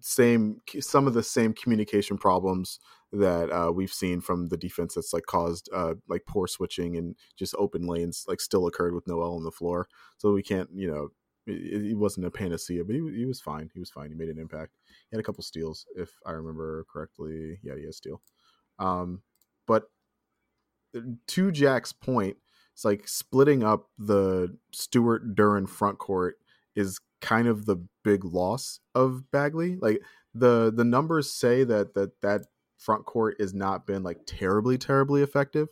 [0.00, 2.80] same, some of the same communication problems
[3.12, 7.14] that uh, we've seen from the defense that's like caused uh, like poor switching and
[7.36, 9.86] just open lanes like still occurred with Noel on the floor.
[10.16, 11.08] So we can't, you know,
[11.46, 13.70] it, it wasn't a panacea, but he, he was fine.
[13.74, 14.08] He was fine.
[14.08, 14.72] He made an impact.
[15.10, 17.58] He had a couple steals, if I remember correctly.
[17.62, 18.22] Yeah, he had a steal.
[18.78, 19.22] Um,
[19.66, 19.84] but
[20.96, 22.38] uh, to Jack's point,
[22.72, 26.36] it's like splitting up the Stewart Duren front court
[26.74, 29.76] is kind of the big loss of Bagley.
[29.76, 30.00] Like
[30.34, 32.46] the the numbers say that that that
[32.82, 35.68] front court has not been like terribly terribly effective.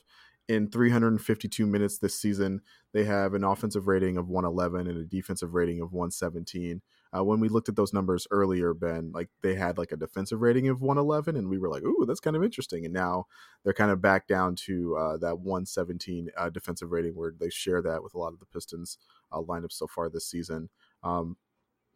[0.48, 2.60] In 352 minutes this season,
[2.92, 6.82] they have an offensive rating of 111 and a defensive rating of 117.
[7.16, 10.40] Uh, when we looked at those numbers earlier, Ben, like they had like a defensive
[10.40, 13.26] rating of 111, and we were like, "Ooh, that's kind of interesting." And now
[13.64, 17.82] they're kind of back down to uh, that 117 uh, defensive rating, where they share
[17.82, 18.98] that with a lot of the Pistons
[19.32, 20.68] uh, lineups so far this season.
[21.02, 21.36] Um,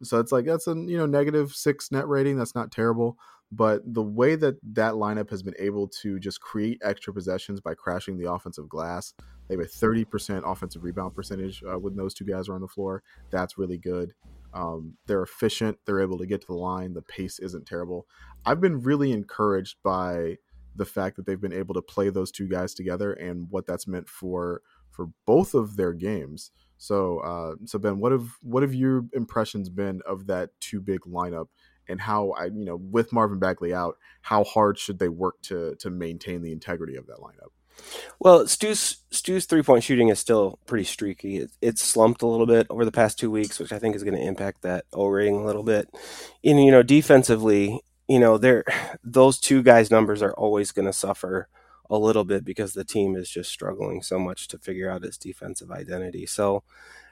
[0.07, 2.37] so it's like that's a you know negative six net rating.
[2.37, 3.17] That's not terrible,
[3.51, 7.75] but the way that that lineup has been able to just create extra possessions by
[7.75, 9.15] crashing the offensive glass,
[9.49, 12.69] they have a 30% offensive rebound percentage uh, when those two guys are on the
[12.69, 13.03] floor.
[13.31, 14.15] That's really good.
[14.53, 15.79] Um, they're efficient.
[15.85, 16.95] They're able to get to the line.
[16.95, 18.07] The pace isn't terrible.
[18.45, 20.39] I've been really encouraged by
[20.77, 23.87] the fact that they've been able to play those two guys together and what that's
[23.87, 26.53] meant for for both of their games.
[26.85, 31.01] So, uh, so Ben, what have what have your impressions been of that two big
[31.01, 31.47] lineup
[31.89, 35.77] and how I you know with Marvin Bagley out, how hard should they work to
[35.77, 37.53] to maintain the integrity of that lineup?
[38.21, 41.39] Well, Stu's Stu's three point shooting is still pretty streaky.
[41.39, 44.05] It, it's slumped a little bit over the past two weeks, which I think is
[44.05, 45.89] going to impact that O rating a little bit.
[46.45, 48.63] And you know, defensively, you know, there
[49.03, 51.49] those two guys' numbers are always going to suffer
[51.91, 55.19] a little bit because the team is just struggling so much to figure out its
[55.19, 56.27] defensive identity.
[56.27, 56.63] So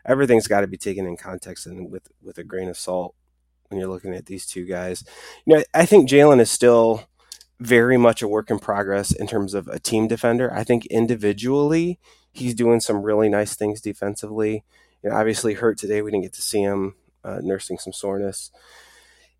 [0.04, 3.14] everything's got to be taken in context and with with a grain of salt
[3.68, 5.04] when you're looking at these two guys.
[5.46, 7.08] You know, I think Jalen is still
[7.60, 10.52] very much a work in progress in terms of a team defender.
[10.52, 11.98] I think individually,
[12.32, 14.64] he's doing some really nice things defensively.
[15.02, 16.02] You know, obviously hurt today.
[16.02, 18.50] We didn't get to see him uh, nursing some soreness.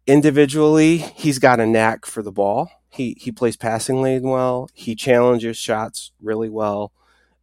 [0.07, 2.71] Individually, he's got a knack for the ball.
[2.89, 4.69] He he plays passing lane well.
[4.75, 6.93] He challenges shots really well.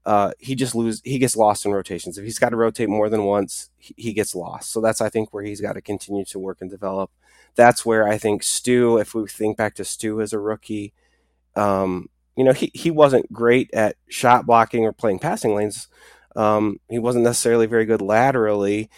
[0.06, 2.18] Uh, he just lose he gets lost in rotations.
[2.18, 4.72] If he's got to rotate more than once, he, he gets lost.
[4.72, 7.12] So that's I think where he's got to continue to work and develop
[7.56, 10.94] that's where I think Stu, if we think back to Stu as a rookie,
[11.56, 15.88] um, you know, he, he wasn't great at shot blocking or playing passing lanes.
[16.36, 18.90] Um, he wasn't necessarily very good laterally,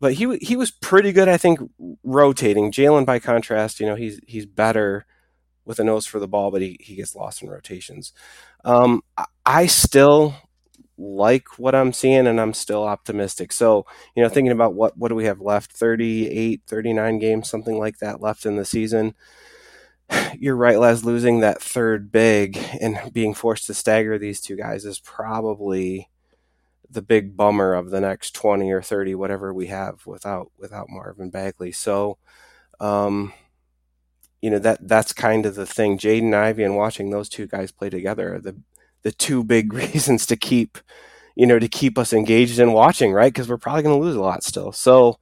[0.00, 1.60] but he he was pretty good, I think,
[2.04, 2.70] rotating.
[2.72, 5.06] Jalen, by contrast, you know, he's he's better
[5.64, 8.12] with a nose for the ball, but he, he gets lost in rotations.
[8.64, 9.02] Um,
[9.44, 10.34] I still
[10.98, 13.52] like what I'm seeing and I'm still optimistic.
[13.52, 15.72] So, you know, thinking about what what do we have left?
[15.72, 19.14] 38, 39 games, something like that left in the season.
[20.38, 24.84] You're right, Les, losing that third big and being forced to stagger these two guys
[24.84, 26.08] is probably
[26.90, 31.30] the big bummer of the next 20 or 30 whatever we have without without Marvin
[31.30, 31.72] Bagley.
[31.72, 32.18] So,
[32.80, 33.32] um
[34.42, 35.98] you know that that's kind of the thing.
[35.98, 38.56] Jaden Ivey and watching those two guys play together, the
[39.02, 40.78] the two big reasons to keep
[41.36, 44.16] you know to keep us engaged and watching right because we're probably going to lose
[44.16, 45.18] a lot still so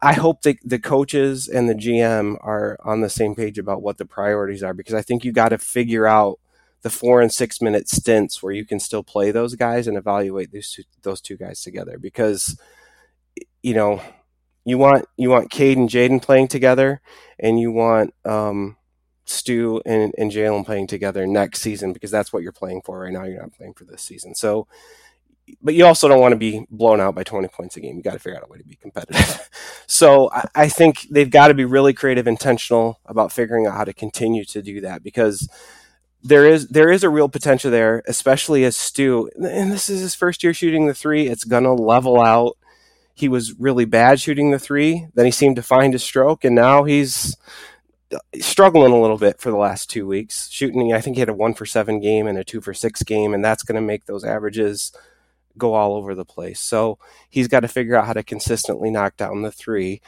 [0.00, 3.98] i hope that the coaches and the gm are on the same page about what
[3.98, 6.38] the priorities are because i think you got to figure out
[6.82, 10.50] the four and six minute stints where you can still play those guys and evaluate
[10.50, 12.58] these two, those two guys together because
[13.62, 14.02] you know
[14.64, 17.00] you want you want Cade and Jaden playing together
[17.38, 18.76] and you want um,
[19.24, 23.12] Stu and, and Jalen playing together next season because that's what you're playing for right
[23.12, 23.24] now.
[23.24, 24.34] You're not playing for this season.
[24.34, 24.66] So,
[25.60, 27.96] but you also don't want to be blown out by 20 points a game.
[27.96, 29.50] You got to figure out a way to be competitive.
[29.86, 33.84] so I, I, think they've got to be really creative, intentional about figuring out how
[33.84, 35.48] to continue to do that because
[36.22, 39.30] there is there is a real potential there, especially as Stu.
[39.36, 41.28] And this is his first year shooting the three.
[41.28, 42.56] It's gonna level out.
[43.14, 45.06] He was really bad shooting the three.
[45.14, 47.36] Then he seemed to find his stroke, and now he's
[48.40, 50.50] struggling a little bit for the last two weeks.
[50.50, 53.02] Shooting, I think he had a one for seven game and a two for six
[53.02, 54.92] game, and that's to make those averages
[55.58, 56.60] go all over the place.
[56.60, 60.00] So he's got to figure out how to consistently knock down the three.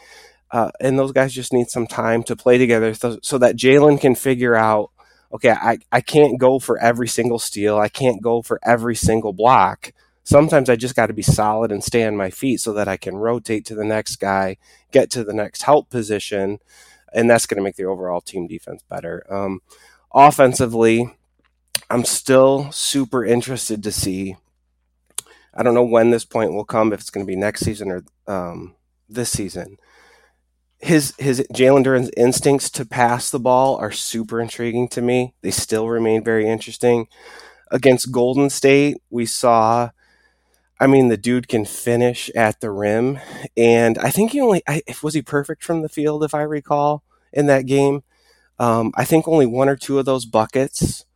[0.51, 4.01] Uh, and those guys just need some time to play together so, so that Jalen
[4.01, 4.91] can figure out
[5.35, 9.33] okay, I, I can't go for every single steal, I can't go for every single
[9.33, 9.93] block.
[10.23, 12.97] Sometimes I just got to be solid and stay on my feet so that I
[12.97, 14.57] can rotate to the next guy,
[14.91, 16.61] get to the next help position
[17.15, 19.25] and that's going to make the overall team defense better.
[19.31, 19.63] Um,
[20.13, 21.15] offensively,
[21.89, 24.37] I'm still super interested to see.
[25.55, 27.91] I don't know when this point will come, if it's going to be next season
[27.91, 28.75] or um,
[29.09, 29.79] this season.
[30.85, 35.33] His his Jalen Duren's instincts to pass the ball are super intriguing to me.
[35.41, 37.09] They still remain very interesting.
[37.71, 39.91] Against Golden State, we saw
[40.81, 43.19] I mean, the dude can finish at the rim,
[43.57, 47.03] and I think he only I, was he perfect from the field, if I recall,
[47.33, 48.03] in that game.
[48.59, 51.07] Um, I think only one or two of those buckets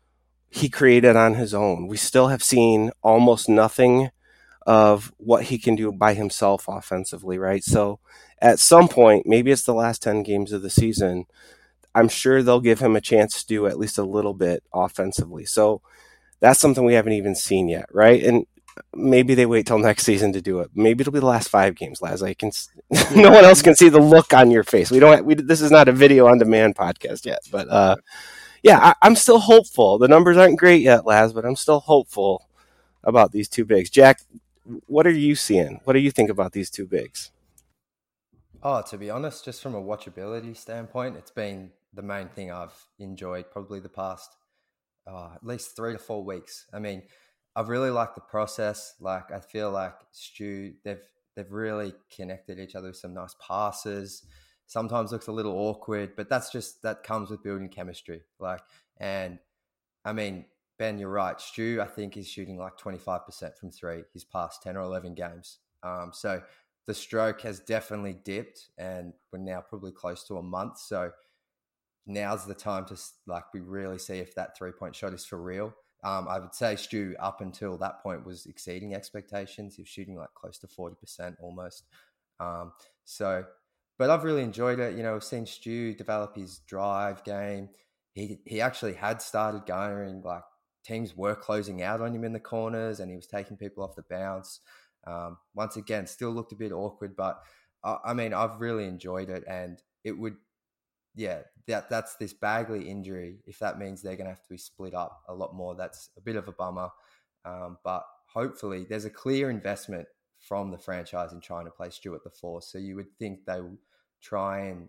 [0.51, 1.89] he created on his own.
[1.89, 4.11] We still have seen almost nothing
[4.67, 7.65] of what he can do by himself offensively, right?
[7.65, 8.01] So
[8.41, 11.27] at some point, maybe it's the last 10 games of the season,
[11.95, 15.45] I'm sure they'll give him a chance to do at least a little bit offensively.
[15.45, 15.83] So
[16.41, 18.23] that's something we haven't even seen yet, right?
[18.23, 18.47] And
[18.95, 20.71] maybe they wait till next season to do it.
[20.75, 22.23] Maybe it'll be the last five games, Laz.
[22.23, 22.53] I can.
[23.15, 24.91] no one else can see the look on your face.
[24.91, 25.25] We don't.
[25.25, 27.97] We, this is not a video on demand podcast yet, but uh,
[28.63, 29.99] yeah, I, am still hopeful.
[29.99, 32.49] The numbers aren't great yet, Laz, but I'm still hopeful
[33.03, 33.91] about these two bigs.
[33.91, 34.21] Jack,
[34.87, 35.81] what are you seeing?
[35.85, 37.31] What do you think about these two bigs?
[38.61, 42.75] Oh, to be honest, just from a watchability standpoint, it's been the main thing I've
[42.99, 44.35] enjoyed probably the past
[45.07, 46.67] uh, at least three to four weeks.
[46.73, 47.05] I mean,
[47.55, 48.95] I've really liked the process.
[49.01, 51.03] Like I feel like Stu, they've
[51.37, 54.25] they've really connected each other with some nice passes.
[54.67, 58.23] Sometimes looks a little awkward, but that's just that comes with building chemistry.
[58.41, 58.61] Like,
[58.99, 59.39] and
[60.05, 60.47] I mean,
[60.79, 61.41] Ben, you're right.
[61.41, 65.59] Stu, I think, is shooting like 25% from three his past 10 or 11 games.
[65.85, 66.43] Um, so
[66.89, 70.79] the stroke has definitely dipped, and we're now probably close to a month.
[70.79, 71.11] So
[72.07, 75.41] now's the time to like we really see if that three point shot is for
[75.41, 75.75] real.
[76.03, 79.77] Um, I would say Stu up until that point was exceeding expectations.
[79.77, 81.85] He was shooting like close to forty percent almost.
[82.41, 82.73] Um,
[83.05, 83.45] so,
[83.99, 84.97] but I've really enjoyed it.
[84.97, 87.69] You know, I've seen Stu develop his drive game.
[88.15, 90.43] He he actually had started going like
[90.85, 93.95] teams were closing out on him in the corners, and he was taking people off
[93.95, 94.61] the bounce.
[95.09, 97.41] Um, once again, still looked a bit awkward, but
[97.83, 100.37] I, I mean, I've really enjoyed it, and it would
[101.19, 103.39] yeah, that that's this Bagley injury.
[103.45, 106.11] If that means they're going to have to be split up a lot more, that's
[106.17, 106.91] a bit of a bummer.
[107.45, 110.07] Um, but hopefully, there's a clear investment
[110.39, 112.63] from the franchise in trying to play Stewart the four.
[112.63, 113.79] So you would think they will
[114.23, 114.89] try and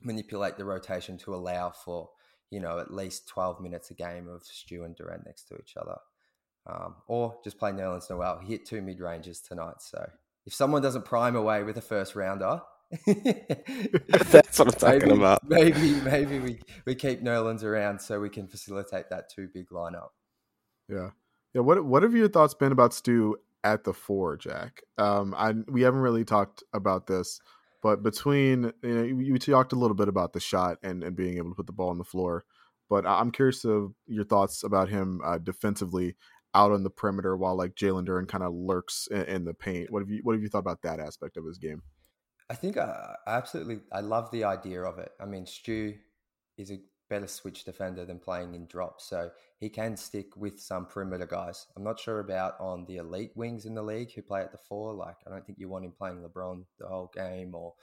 [0.00, 2.10] manipulate the rotation to allow for
[2.50, 5.76] you know at least 12 minutes a game of Stu and Duren next to each
[5.76, 5.96] other,
[6.66, 8.40] um, or just play Nerlens Noel.
[8.40, 10.08] He hit two mid ranges tonight, so
[10.44, 12.60] if someone doesn't prime away with a first rounder,
[13.06, 15.40] That's what I'm talking maybe, about.
[15.48, 20.10] Maybe maybe we, we keep Nerlens around so we can facilitate that two big lineup.
[20.88, 21.10] Yeah.
[21.52, 21.62] Yeah.
[21.62, 24.82] What what have your thoughts been about Stu at the four, Jack?
[24.98, 27.40] Um I we haven't really talked about this,
[27.82, 31.16] but between you know, you, you talked a little bit about the shot and, and
[31.16, 32.44] being able to put the ball on the floor.
[32.88, 36.14] But I'm curious of your thoughts about him uh, defensively
[36.54, 39.90] out on the perimeter while like Jalen Duren kind of lurks in, in the paint.
[39.90, 41.82] What have you what have you thought about that aspect of his game?
[42.48, 45.10] I think I, I absolutely I love the idea of it.
[45.20, 45.94] I mean, Stu
[46.56, 50.86] is a better switch defender than playing in drop, so he can stick with some
[50.86, 51.66] perimeter guys.
[51.76, 54.58] I'm not sure about on the elite wings in the league who play at the
[54.58, 54.94] four.
[54.94, 57.74] Like, I don't think you want him playing LeBron the whole game, or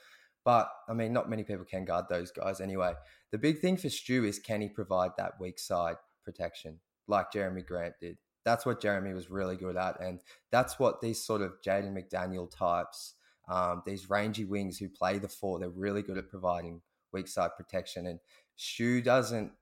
[0.44, 2.94] but I mean, not many people can guard those guys anyway.
[3.32, 7.64] The big thing for Stu is can he provide that weak side protection like Jerami
[7.66, 8.18] Grant did?
[8.44, 10.20] That's what Jerami was really good at, and
[10.50, 13.14] that's what these sort of Jaden McDaniel types
[13.48, 16.80] um, these rangy wings who play the four, they're really good at providing
[17.12, 18.06] weak side protection.
[18.06, 18.18] And
[18.56, 19.52] Stu doesn't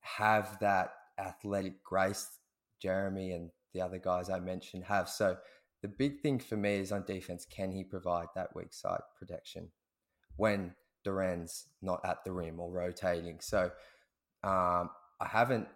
[0.00, 2.28] have that athletic grace
[2.82, 5.08] Jerami and the other guys I mentioned have.
[5.08, 5.36] So
[5.82, 9.70] the big thing for me is on defense, can he provide that weak side protection
[10.36, 10.74] when
[11.04, 13.40] Duren's not at the rim or rotating?
[13.40, 13.70] So
[14.44, 14.90] um,
[15.20, 15.66] I haven't,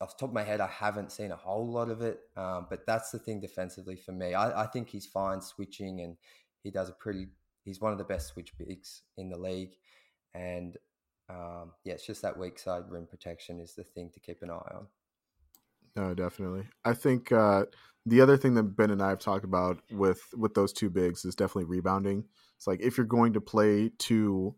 [0.00, 2.20] off the top of my head, I haven't seen a whole lot of it.
[2.36, 4.34] Um, but that's the thing defensively for me.
[4.34, 6.16] I, I think he's fine switching and
[6.62, 7.28] he does a pretty.
[7.64, 9.72] He's one of the best switch bigs in the league,
[10.34, 10.76] and
[11.28, 14.50] um, yeah, it's just that weak side rim protection is the thing to keep an
[14.50, 14.86] eye on.
[15.96, 16.64] No, definitely.
[16.84, 17.64] I think uh,
[18.04, 21.24] the other thing that Ben and I have talked about with with those two bigs
[21.24, 22.24] is definitely rebounding.
[22.56, 24.54] It's like if you're going to play two,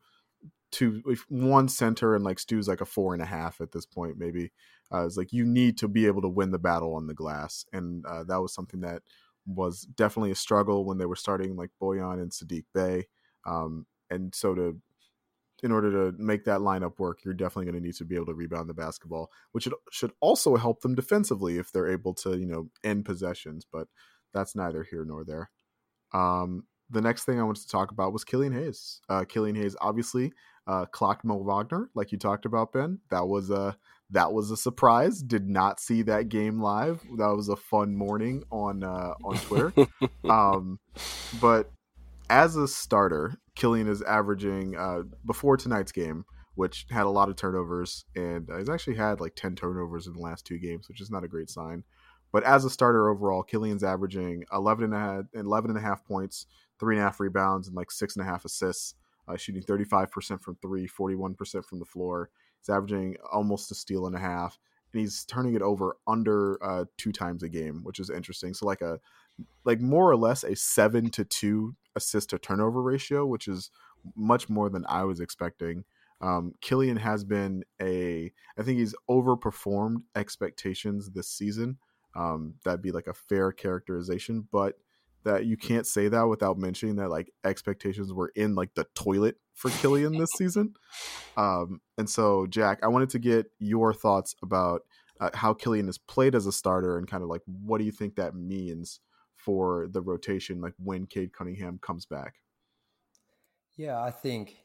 [0.71, 4.19] two, one center and like Stu's like a four and a half at this point,
[4.19, 4.53] maybe
[4.93, 7.64] uh, it's like you need to be able to win the battle on the glass,
[7.73, 9.03] and uh, that was something that
[9.47, 13.07] was definitely a struggle when they were starting like Bojan and Saddiq Bey,
[13.47, 14.81] Um, and so to
[15.62, 18.27] in order to make that lineup work, you're definitely going to need to be able
[18.27, 22.47] to rebound the basketball, which should also help them defensively if they're able to, you
[22.47, 23.66] know, end possessions.
[23.71, 23.89] But
[24.33, 25.51] that's neither here nor there.
[26.12, 29.01] Um, the next thing I wanted to talk about was Killian Hayes.
[29.09, 30.33] Uh, Killian Hayes obviously
[30.69, 32.99] uh, clocked Mo Wagner, like you talked about, Ben.
[33.11, 33.77] That was a
[34.11, 35.23] that was a surprise.
[35.23, 37.03] Did not see that game live.
[37.16, 39.73] That was a fun morning on uh, on Twitter.
[40.31, 40.79] um,
[41.41, 41.71] but
[42.29, 47.37] as a starter, Killian is averaging uh, before tonight's game, which had a lot of
[47.37, 51.11] turnovers, and he's actually had like ten turnovers in the last two games, which is
[51.11, 51.83] not a great sign.
[52.31, 56.05] But as a starter overall, Killian's averaging 11 and a half, 11 and a half
[56.05, 56.45] points,
[56.79, 58.95] three and a half rebounds, and like six and a half assists,
[59.29, 62.31] uh, shooting 35% from three, 41% from the floor.
[62.61, 64.59] He's averaging almost a steal and a half,
[64.93, 68.55] and he's turning it over under uh, two times a game, which is interesting.
[68.55, 68.99] So like a
[69.64, 73.70] like more or less a seven to two assist to turnover ratio, which is
[74.16, 75.85] much more than I was expecting.
[76.20, 81.79] Um, Killian has been a, I think he's overperformed expectations this season.
[82.16, 84.74] Um, that'd be like a fair characterization, but
[85.25, 89.37] that you can't say that without mentioning that like expectations were in like the toilet
[89.55, 90.75] for Killian this season.
[91.37, 94.83] Um, and so, Jack, I wanted to get your thoughts about
[95.21, 97.93] uh, how Killian is played as a starter and kind of like what do you
[97.93, 99.01] think that means
[99.37, 102.35] for the rotation, like when Cade Cunningham comes back?
[103.77, 104.57] Yeah, I think.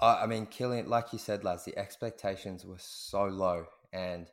[0.00, 4.28] I mean, Killian, like you said, Laz, the expectations were so low, and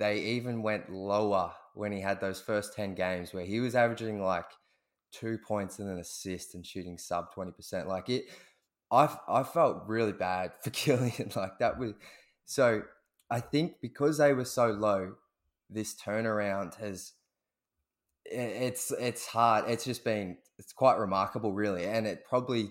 [0.00, 4.22] they even went lower when he had those first 10 games where he was averaging
[4.22, 4.46] like
[5.12, 7.86] two points and an assist and shooting sub 20%.
[7.86, 8.24] Like it,
[8.90, 11.30] I, I felt really bad for Killian.
[11.36, 11.92] Like that was,
[12.44, 12.82] so
[13.30, 15.14] I think because they were so low,
[15.70, 17.12] this turnaround has,
[18.24, 19.68] it's it's hard.
[19.68, 22.70] It's just been it's quite remarkable, really, and it probably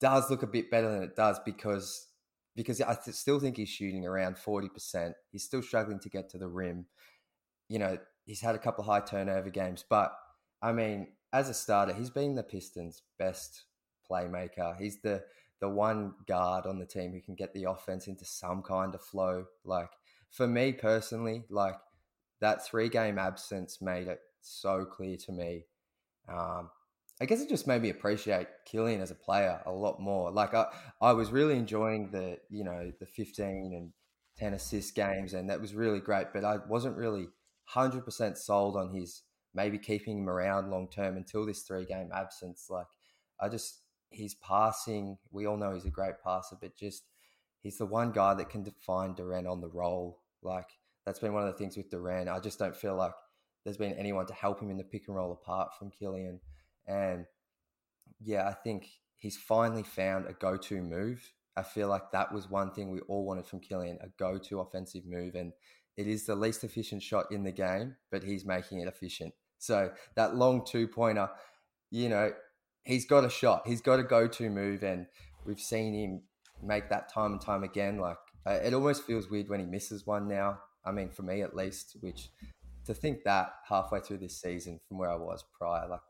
[0.00, 2.08] does look a bit better than it does because
[2.54, 5.14] because I th- still think he's shooting around forty percent.
[5.30, 6.86] He's still struggling to get to the rim.
[7.68, 10.16] You know, he's had a couple of high turnover games, but
[10.62, 13.64] I mean, as a starter, he's been the Pistons' best
[14.10, 14.76] playmaker.
[14.78, 15.22] He's the
[15.60, 19.02] the one guard on the team who can get the offense into some kind of
[19.02, 19.44] flow.
[19.64, 19.90] Like
[20.30, 21.76] for me personally, like
[22.40, 25.66] that three game absence made it so clear to me.
[26.28, 26.70] Um,
[27.20, 30.30] I guess it just made me appreciate Killian as a player a lot more.
[30.30, 30.66] Like I,
[31.02, 33.92] I was really enjoying the, you know, the 15 and
[34.38, 36.28] 10 assist games, and that was really great.
[36.32, 37.28] But I wasn't really
[37.74, 39.22] 100% sold on his
[39.54, 42.66] maybe keeping him around long term until this three game absence.
[42.70, 42.86] Like
[43.40, 47.04] I just, he's passing, we all know he's a great passer, but just
[47.60, 50.20] he's the one guy that can define Duren on the roll.
[50.42, 50.68] Like
[51.04, 52.28] that's been one of the things with Duren.
[52.28, 53.12] I just don't feel like
[53.64, 56.40] there's been anyone to help him in the pick and roll apart from Killian.
[56.86, 57.26] And
[58.22, 61.32] yeah, I think he's finally found a go to move.
[61.56, 64.60] I feel like that was one thing we all wanted from Killian a go to
[64.60, 65.34] offensive move.
[65.34, 65.52] And
[65.96, 69.34] it is the least efficient shot in the game, but he's making it efficient.
[69.58, 71.28] So that long two pointer,
[71.90, 72.32] you know,
[72.84, 73.62] he's got a shot.
[73.66, 74.82] He's got a go to move.
[74.82, 75.06] And
[75.44, 76.22] we've seen him
[76.62, 77.98] make that time and time again.
[77.98, 78.16] Like
[78.46, 80.58] uh, it almost feels weird when he misses one now.
[80.84, 82.30] I mean, for me at least, which
[82.86, 86.00] to think that halfway through this season from where I was prior, like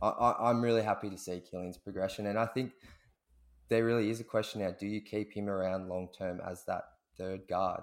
[0.00, 2.72] I, am really happy to see Killian's progression, and I think
[3.68, 6.84] there really is a question now: Do you keep him around long term as that
[7.16, 7.82] third guard?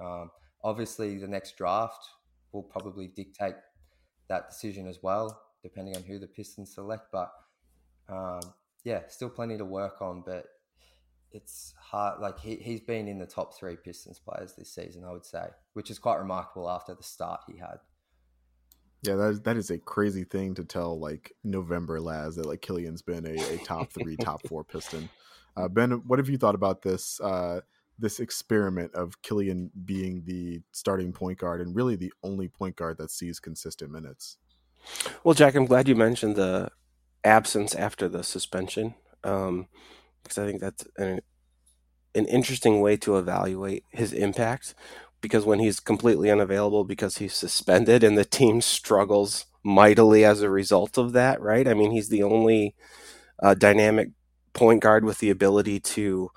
[0.00, 0.30] Um,
[0.64, 2.08] obviously, the next draft
[2.52, 3.54] will probably dictate
[4.28, 7.12] that decision as well, depending on who the Pistons select.
[7.12, 7.30] But
[8.08, 8.40] um,
[8.82, 10.46] yeah, still plenty to work on, but
[11.30, 12.20] it's hard.
[12.20, 15.46] Like he, he's been in the top three Pistons players this season, I would say,
[15.74, 17.78] which is quite remarkable after the start he had.
[19.02, 22.62] Yeah, that is, that is a crazy thing to tell like November Laz that like
[22.62, 25.10] Killian's been a, a top three, top four Piston.
[25.56, 27.60] Uh, ben, what have you thought about this uh,
[27.98, 32.98] this experiment of Killian being the starting point guard and really the only point guard
[32.98, 34.38] that sees consistent minutes?
[35.22, 36.70] Well, Jack, I'm glad you mentioned the
[37.22, 39.68] absence after the suspension um,
[40.22, 41.20] because I think that's an,
[42.14, 44.74] an interesting way to evaluate his impact
[45.20, 50.50] because when he's completely unavailable because he's suspended and the team struggles mightily as a
[50.50, 51.66] result of that, right?
[51.66, 52.74] I mean, he's the only
[53.42, 54.10] uh, dynamic
[54.52, 56.30] point guard with the ability to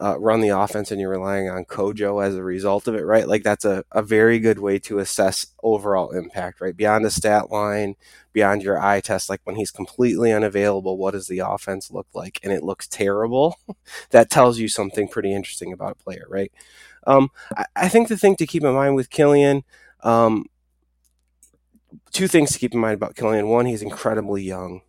[0.00, 3.26] uh, run the offense and you're relying on Kojo as a result of it, right?
[3.26, 6.76] Like that's a, a very good way to assess overall impact, right?
[6.76, 7.96] Beyond the stat line,
[8.32, 12.38] beyond your eye test, like when he's completely unavailable, what does the offense look like?
[12.44, 13.56] And it looks terrible.
[14.10, 16.52] that tells you something pretty interesting about a player, right?
[17.06, 19.64] Um, I, I, think the thing to keep in mind with Killian,
[20.02, 20.46] um,
[22.12, 23.48] two things to keep in mind about Killian.
[23.48, 24.82] One, he's incredibly young.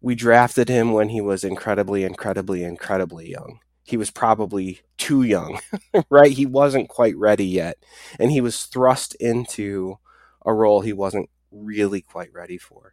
[0.00, 3.60] We drafted him when he was incredibly, incredibly, incredibly young.
[3.86, 5.60] He was probably too young,
[6.10, 6.32] right?
[6.32, 7.78] He wasn't quite ready yet.
[8.18, 9.98] And he was thrust into
[10.44, 12.92] a role he wasn't really quite ready for.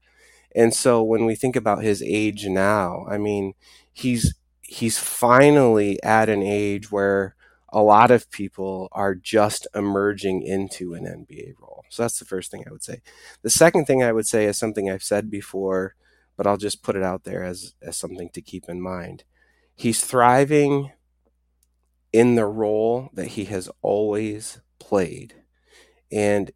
[0.55, 3.53] And so when we think about his age now, I mean,
[3.91, 7.35] he's he's finally at an age where
[7.69, 11.85] a lot of people are just emerging into an NBA role.
[11.89, 13.01] So that's the first thing I would say.
[13.41, 15.95] The second thing I would say is something I've said before,
[16.37, 19.23] but I'll just put it out there as, as something to keep in mind.
[19.75, 20.91] He's thriving
[22.11, 25.35] in the role that he has always played.
[26.11, 26.51] And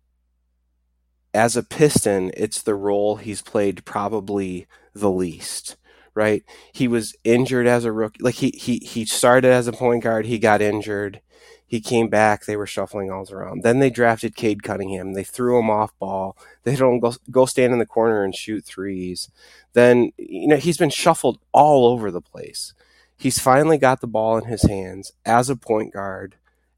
[1.34, 5.78] as a Piston, it's the role he's played probably the least
[6.18, 6.43] right?
[6.74, 8.24] He was injured as a rookie.
[8.24, 11.22] Like he he he started as a point guard, he got injured.
[11.68, 13.61] He came back, they were shuffling all around.
[13.61, 15.13] Then they drafted Cade Cunningham.
[15.13, 16.36] They threw him off ball.
[16.63, 19.30] They don't go go stand in the corner and shoot threes.
[19.74, 22.74] Then you know, he's been shuffled all over the place.
[23.18, 26.36] He's finally got the ball in his hands as a point guard,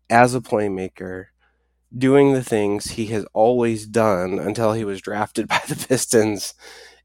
[0.10, 1.26] as a playmaker
[1.98, 6.54] doing the things he has always done until he was drafted by the Pistons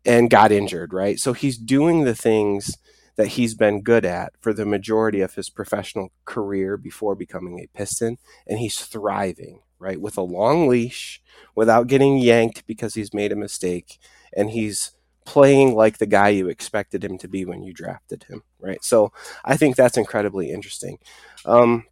[0.05, 1.19] and got injured, right?
[1.19, 2.77] So he's doing the things
[3.17, 7.69] that he's been good at for the majority of his professional career before becoming a
[7.77, 10.01] Piston, and he's thriving, right?
[10.01, 11.23] With a long leash,
[11.55, 13.99] without getting yanked because he's made a mistake,
[14.37, 14.93] and he's
[15.25, 18.83] playing like the guy you expected him to be when you drafted him, right?
[18.85, 19.13] So
[19.45, 20.99] I think that's incredibly interesting.
[21.45, 21.85] Um,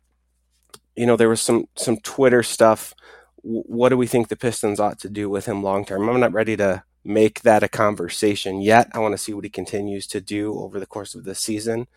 [0.97, 2.95] you know, there was some some Twitter stuff.
[3.45, 6.09] what do we think the Pistons ought to do with him long term?
[6.09, 8.89] I'm not ready to make that a conversation yet.
[8.93, 11.89] I want to see what he continues to do over the course of the season.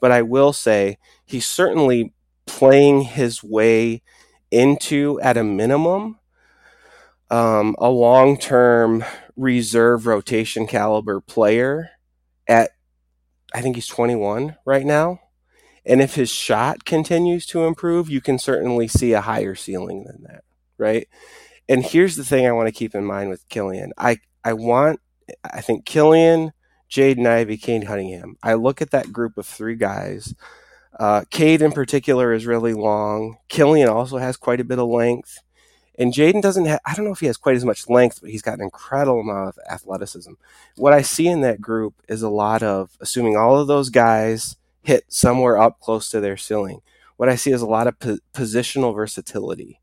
[0.00, 2.12] But I will say he's certainly
[2.46, 4.02] playing his way
[4.50, 6.18] into, at a minimum,
[7.34, 9.04] um, a long term
[9.34, 11.90] reserve rotation caliber player
[12.46, 12.70] at,
[13.52, 15.20] I think he's 21 right now.
[15.84, 20.22] And if his shot continues to improve, you can certainly see a higher ceiling than
[20.22, 20.44] that,
[20.78, 21.08] right?
[21.68, 23.92] And here's the thing I want to keep in mind with Killian.
[23.98, 25.00] I, I want,
[25.42, 26.52] I think Killian,
[26.88, 28.36] Jaden Ivey, Cade Cunningham.
[28.44, 30.36] I look at that group of three guys.
[31.00, 33.38] Uh, Cade in particular is really long.
[33.48, 35.40] Killian also has quite a bit of length.
[35.98, 38.30] And Jaden doesn't have, I don't know if he has quite as much length, but
[38.30, 40.32] he's got an incredible amount of athleticism.
[40.76, 44.56] What I see in that group is a lot of, assuming all of those guys
[44.82, 46.80] hit somewhere up close to their ceiling,
[47.16, 49.80] what I see is a lot of po- positional versatility.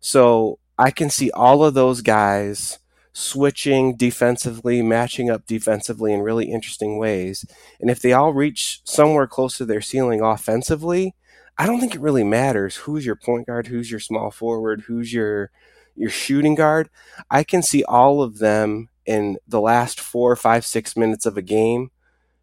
[0.00, 2.78] So I can see all of those guys
[3.12, 7.44] switching defensively, matching up defensively in really interesting ways.
[7.80, 11.14] And if they all reach somewhere close to their ceiling offensively,
[11.60, 15.12] I don't think it really matters who's your point guard, who's your small forward, who's
[15.12, 15.50] your
[15.94, 16.88] your shooting guard.
[17.30, 21.42] I can see all of them in the last four, five, six minutes of a
[21.42, 21.90] game,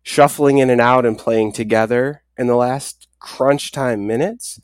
[0.04, 4.60] shuffling in and out and playing together in the last crunch time minutes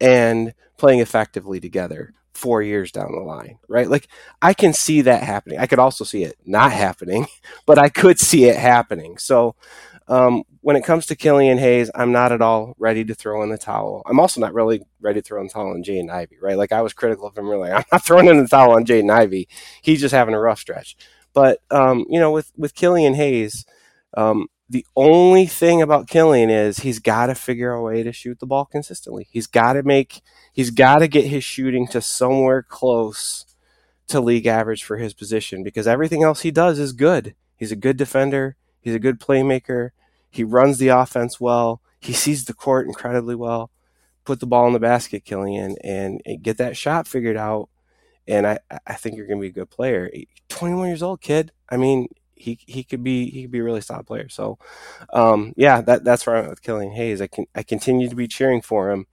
[0.00, 3.90] and playing effectively together four years down the line, right?
[3.90, 4.06] Like
[4.40, 5.58] I can see that happening.
[5.58, 7.26] I could also see it not happening,
[7.66, 9.18] but I could see it happening.
[9.18, 9.56] So
[10.08, 13.50] um, when it comes to Killian Hayes, I'm not at all ready to throw in
[13.50, 14.02] the towel.
[14.06, 16.56] I'm also not really ready to throw in the towel on Jaden Ivey, right?
[16.56, 17.70] Like I was critical of him really.
[17.72, 19.48] I'm not throwing in the towel on Jaden Ivey.
[19.82, 20.96] He's just having a rough stretch.
[21.32, 23.66] But um, you know, with with Killian Hayes,
[24.16, 28.40] um, the only thing about Killian is he's got to figure a way to shoot
[28.40, 29.28] the ball consistently.
[29.30, 33.44] He's got to make he's got to get his shooting to somewhere close
[34.08, 37.34] to league average for his position because everything else he does is good.
[37.56, 38.56] He's a good defender.
[38.86, 39.90] He's a good playmaker.
[40.30, 41.82] He runs the offense well.
[41.98, 43.72] He sees the court incredibly well.
[44.24, 47.68] Put the ball in the basket, Killian, and, and get that shot figured out.
[48.28, 50.08] And I, I think you're going to be a good player.
[50.50, 51.50] 21 years old, kid.
[51.68, 52.06] I mean,
[52.36, 54.28] he he could be he could be a really solid player.
[54.28, 54.56] So,
[55.12, 57.20] um, yeah, that that's where I'm with Killian Hayes.
[57.20, 59.06] I can I continue to be cheering for him,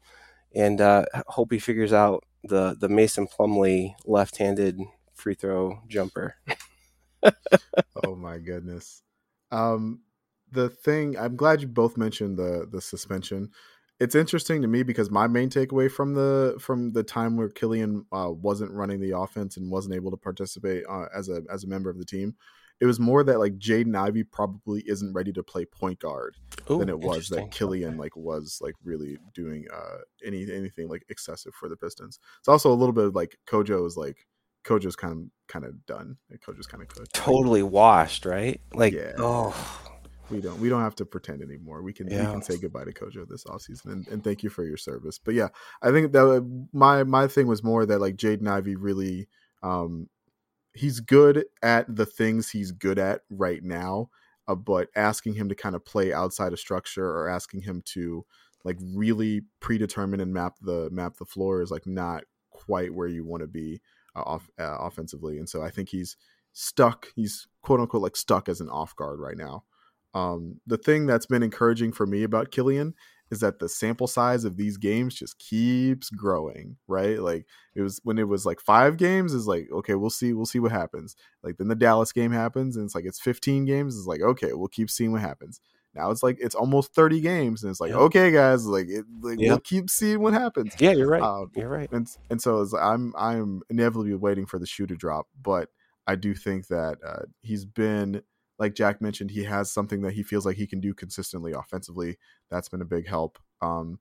[0.54, 4.82] and uh, hope he figures out the the Mason Plumlee left-handed
[5.16, 6.36] free throw jumper.
[8.06, 9.02] oh my goodness.
[9.54, 10.02] Um,
[10.52, 13.50] the thing I'm glad you both mentioned the the suspension.
[14.00, 18.06] It's interesting to me because my main takeaway from the from the time where Killian
[18.12, 21.68] uh, wasn't running the offense and wasn't able to participate uh, as a as a
[21.68, 22.36] member of the team,
[22.82, 26.36] it was more that like Jaden Ivey probably isn't ready to play point guard
[26.70, 31.06] Ooh, than it was that Killian like was like really doing uh any anything like
[31.10, 32.20] excessive for the Pistons.
[32.40, 34.18] It's also a little bit of, like Kojo is like
[34.64, 36.18] Kojo's kind of kind of done.
[36.46, 37.14] Kojo's kind of cooked.
[37.14, 38.62] Totally washed, right?
[38.74, 39.14] Like, yeah.
[39.18, 39.54] oh,
[40.30, 41.82] we don't we don't have to pretend anymore.
[41.82, 42.28] We can yeah.
[42.28, 45.20] we can say goodbye to Kojo this offseason and, and thank you for your service.
[45.20, 45.50] But yeah,
[45.82, 49.28] I think that my my thing was more that like Jaden Ivey really
[49.62, 50.10] um
[50.74, 54.10] he's good at the things he's good at right now,
[54.48, 58.26] uh, but asking him to kind of play outside of structure or asking him to
[58.64, 63.26] like really predetermine and map the map the floor is like not quite where you
[63.26, 63.80] want to be uh,
[64.16, 65.38] off uh, offensively.
[65.38, 66.18] And so I think he's
[66.54, 67.08] stuck.
[67.16, 69.64] He's quote unquote like stuck as an off guard right now.
[70.14, 72.94] Um, the thing that's been encouraging for me about Killian
[73.32, 77.20] is that the sample size of these games just keeps growing, right?
[77.20, 80.46] Like it was when it was like five games, is like, okay, we'll see, we'll
[80.46, 81.16] see what happens.
[81.42, 84.54] Like then the Dallas game happens, and it's like it's 15 games, it's like, okay,
[84.54, 85.60] we'll keep seeing what happens.
[85.96, 88.00] Now it's like it's almost 30 games, and it's like, yep.
[88.00, 89.50] okay, guys, like, it, like yep.
[89.50, 90.74] we'll keep seeing what happens.
[90.80, 91.22] Yeah, you're right.
[91.22, 91.92] Um, you're right.
[91.92, 95.70] And and so I'm I'm inevitably waiting for the shoe to drop, but
[96.08, 98.24] I do think that uh, he's been
[98.60, 102.18] like Jack mentioned, he has something that he feels like he can do consistently offensively.
[102.50, 103.40] That's been a big help.
[103.62, 104.00] Um,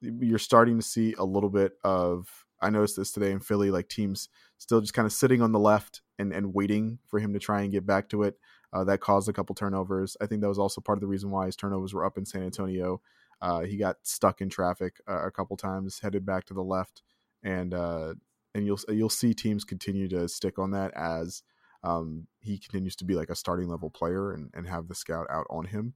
[0.00, 2.28] you're starting to see a little bit of.
[2.60, 4.28] I noticed this today in Philly, like teams
[4.58, 7.60] still just kind of sitting on the left and, and waiting for him to try
[7.62, 8.38] and get back to it.
[8.74, 10.16] Uh, that caused a couple turnovers.
[10.20, 12.26] I think that was also part of the reason why his turnovers were up in
[12.26, 13.00] San Antonio.
[13.40, 17.02] Uh, he got stuck in traffic a couple times, headed back to the left,
[17.42, 18.14] and uh,
[18.54, 21.42] and you'll you'll see teams continue to stick on that as
[21.84, 25.26] um, he continues to be like a starting level player and, and have the scout
[25.30, 25.94] out on him.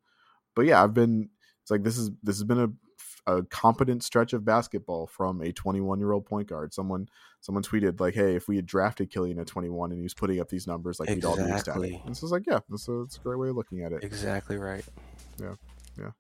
[0.55, 1.31] But yeah, I've been
[1.63, 2.69] it's like this is this has been a,
[3.29, 6.73] a competent stretch of basketball from a 21 year old point guard.
[6.73, 7.09] Someone
[7.41, 10.41] someone tweeted like, "Hey, if we had drafted Killian at 21 and he was putting
[10.41, 11.37] up these numbers, like exactly.
[11.37, 13.51] we'd all be ecstatic." And so it's like, yeah, that's a, that's a great way
[13.51, 14.03] of looking at it.
[14.03, 14.85] Exactly right.
[15.41, 15.55] Yeah,
[15.99, 16.11] yeah.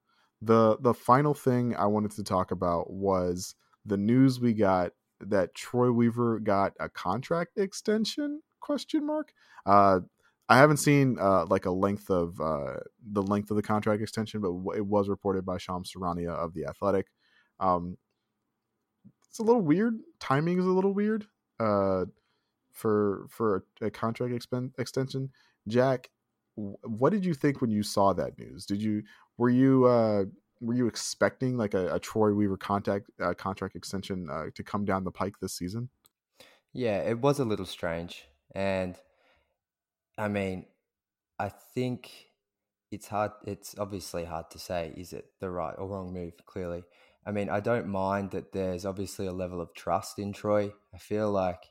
[0.42, 3.54] The the final thing I wanted to talk about was
[3.86, 9.32] the news we got that Troy Weaver got a contract extension question mark
[9.66, 10.00] uh,
[10.48, 12.78] I haven't seen uh, like a length of uh,
[13.12, 16.64] the length of the contract extension, but it was reported by Shams Charania of the
[16.66, 17.06] Athletic.
[17.60, 17.98] Um,
[19.28, 19.98] it's a little weird.
[20.20, 21.26] Timing is a little weird.
[21.60, 22.06] Uh,
[22.78, 25.30] for for a, a contract expen- extension.
[25.66, 26.10] Jack,
[26.54, 28.64] what did you think when you saw that news?
[28.64, 29.02] Did you
[29.36, 30.24] were you uh,
[30.60, 34.84] were you expecting like a, a Troy Weaver contact uh, contract extension uh, to come
[34.84, 35.90] down the pike this season?
[36.72, 38.96] Yeah, it was a little strange, and
[40.18, 40.66] I mean,
[41.38, 42.10] I think
[42.90, 43.32] it's hard.
[43.46, 46.34] It's obviously hard to say is it the right or wrong move.
[46.46, 46.82] Clearly,
[47.24, 50.72] I mean, I don't mind that there's obviously a level of trust in Troy.
[50.94, 51.62] I feel like,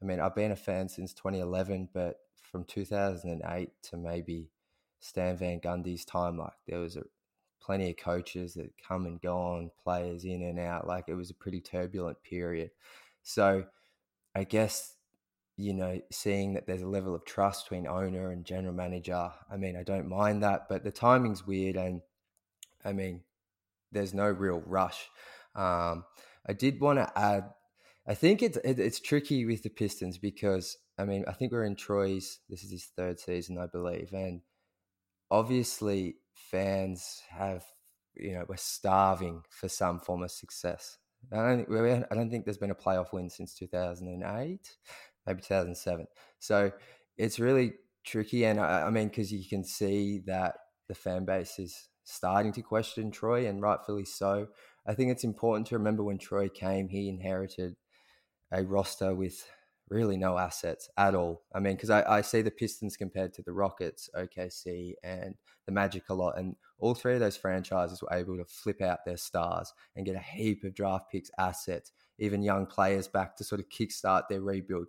[0.00, 4.50] I mean, I've been a fan since 2011, but from 2008 to maybe
[5.00, 7.02] Stan Van Gundy's time, like there was a,
[7.60, 10.86] plenty of coaches that come and gone, players in and out.
[10.86, 12.70] Like it was a pretty turbulent period.
[13.22, 13.64] So
[14.34, 14.94] I guess,
[15.62, 19.56] you know, seeing that there's a level of trust between owner and general manager, I
[19.56, 21.76] mean, I don't mind that, but the timing's weird.
[21.76, 22.00] And
[22.84, 23.20] I mean,
[23.92, 25.08] there's no real rush.
[25.54, 26.04] Um,
[26.46, 27.44] I did want to add,
[28.08, 31.64] I think it's, it, it's tricky with the Pistons because, I mean, I think we're
[31.64, 34.12] in Troy's, this is his third season, I believe.
[34.12, 34.40] And
[35.30, 37.64] obviously, fans have,
[38.16, 40.98] you know, we're starving for some form of success.
[41.30, 44.76] I don't, I don't think there's been a playoff win since 2008,
[45.26, 46.06] maybe 2007.
[46.38, 46.72] So
[47.16, 48.44] it's really tricky.
[48.44, 50.56] And I, I mean, because you can see that
[50.88, 54.48] the fan base is starting to question Troy, and rightfully so.
[54.86, 57.76] I think it's important to remember when Troy came, he inherited
[58.50, 59.48] a roster with
[59.88, 61.42] really no assets at all.
[61.54, 65.34] I mean, because I, I see the Pistons compared to the Rockets, OKC, and
[65.66, 69.04] the Magic a lot, and all three of those franchises were able to flip out
[69.04, 71.92] their stars and get a heap of draft picks, assets,
[72.22, 74.86] even young players back to sort of kickstart their rebuild.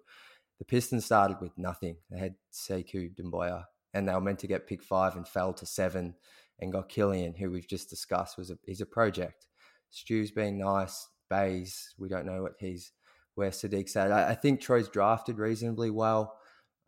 [0.60, 1.98] The Pistons started with nothing.
[2.10, 5.66] They had Sekou Doumbouya, and they were meant to get pick five and fell to
[5.66, 6.16] seven
[6.60, 9.48] and got Killian, who we've just discussed was a, he's a project.
[9.90, 11.10] Stu's been nice.
[11.30, 12.92] Bey's, we don't know what he's
[13.36, 14.12] where Saddiq's at.
[14.12, 16.38] I, I think Troy's drafted reasonably well.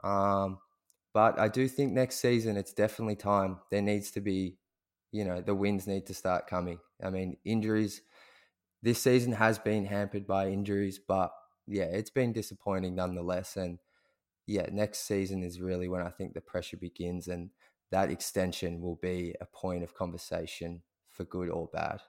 [0.04, 0.60] Um,
[1.14, 3.58] but I do think next season it's definitely time.
[3.72, 4.58] There needs to be,
[5.12, 6.80] you know, the wins need to start coming.
[7.04, 8.02] I mean, injuries.
[8.82, 11.32] This season has been hampered by injuries, but
[11.68, 13.58] yeah, it's been disappointing nonetheless.
[13.58, 13.80] And
[14.46, 17.50] yeah, next season is really when I think the pressure begins, and
[17.92, 22.02] that extension will be a point of conversation for good or bad.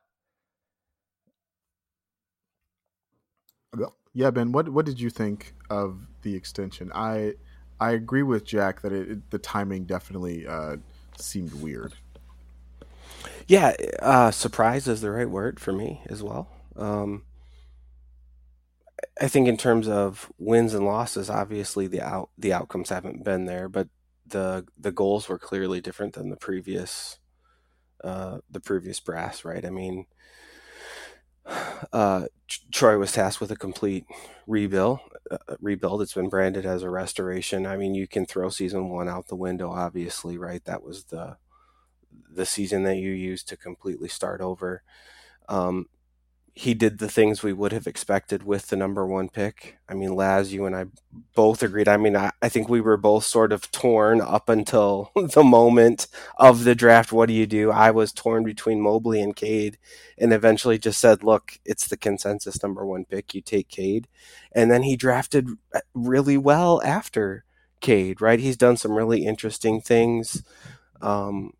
[4.12, 6.90] Yeah, Ben, what what did you think of the extension?
[6.94, 7.34] I
[7.78, 10.76] I agree with Jack that it, it the timing definitely uh,
[11.18, 11.92] seemed weird.
[13.46, 16.48] Yeah, uh, surprise is the right word for me as well.
[16.76, 17.24] Um,
[19.20, 23.44] I think in terms of wins and losses, obviously the out the outcomes haven't been
[23.46, 23.88] there, but
[24.26, 27.18] the the goals were clearly different than the previous
[28.04, 29.64] uh, the previous brass, right?
[29.64, 30.06] I mean,
[31.92, 32.26] uh,
[32.72, 34.04] Troy was tasked with a complete
[34.46, 35.00] rebuild.
[35.30, 36.02] Uh, rebuild.
[36.02, 37.66] It's been branded as a restoration.
[37.66, 40.64] I mean, you can throw season one out the window, obviously, right?
[40.64, 41.36] That was the
[42.30, 44.82] the season that you used to completely start over.
[45.48, 45.86] Um,
[46.58, 49.76] he did the things we would have expected with the number one pick.
[49.90, 50.86] I mean, Laz, you and I
[51.34, 51.86] both agreed.
[51.86, 56.06] I mean, I, I, think we were both sort of torn up until the moment
[56.38, 57.12] of the draft.
[57.12, 57.70] What do you do?
[57.70, 59.76] I was torn between Mobley and Cade
[60.16, 63.34] and eventually just said, look, it's the consensus number one pick.
[63.34, 64.08] You take Cade.
[64.50, 65.50] And then he drafted
[65.92, 67.44] really well after
[67.82, 68.40] Cade, right?
[68.40, 70.42] He's done some really interesting things.
[71.02, 71.52] Um,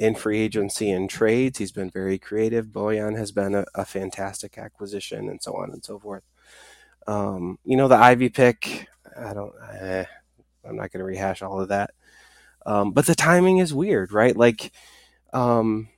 [0.00, 1.58] in free agency and trades.
[1.58, 2.68] He's been very creative.
[2.68, 6.24] Bojan has been a, a fantastic acquisition, and so on and so forth.
[7.06, 10.06] Um, you know, the Ivey pick, I don't, eh,
[10.64, 11.90] I'm not going to rehash all of that.
[12.66, 14.36] Um, but the timing is weird, right?
[14.36, 14.72] Like,
[15.32, 15.88] um,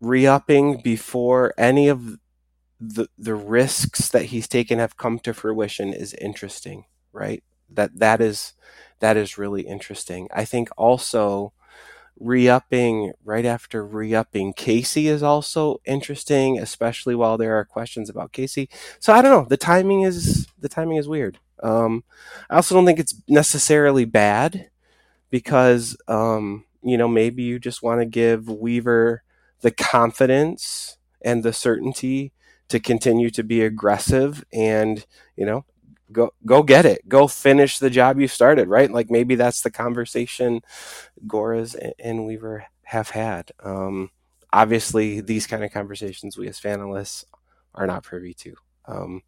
[0.00, 2.18] re-upping before any of
[2.80, 7.44] the the risks that he's taken have come to fruition is interesting, right?
[7.70, 8.54] That that is
[9.00, 10.28] that is really interesting.
[10.34, 11.52] I think also
[12.18, 18.68] re-upping right after re-upping Casey is also interesting, especially while there are questions about Casey.
[19.00, 19.48] So I don't know.
[19.48, 21.38] The timing is the timing is weird.
[21.62, 22.04] Um,
[22.50, 24.70] I also don't think it's necessarily bad
[25.30, 29.22] because um, you know maybe you just want to give Weaver
[29.60, 32.32] the confidence and the certainty
[32.68, 35.06] to continue to be aggressive and
[35.36, 35.64] you know
[36.12, 39.70] go go get it go finish the job you started right like maybe that's the
[39.70, 40.60] conversation
[41.26, 44.10] Gores and Weaver have had um,
[44.52, 47.24] obviously these kind of conversations we as fanalists
[47.74, 48.54] are not privy to
[48.86, 49.22] um,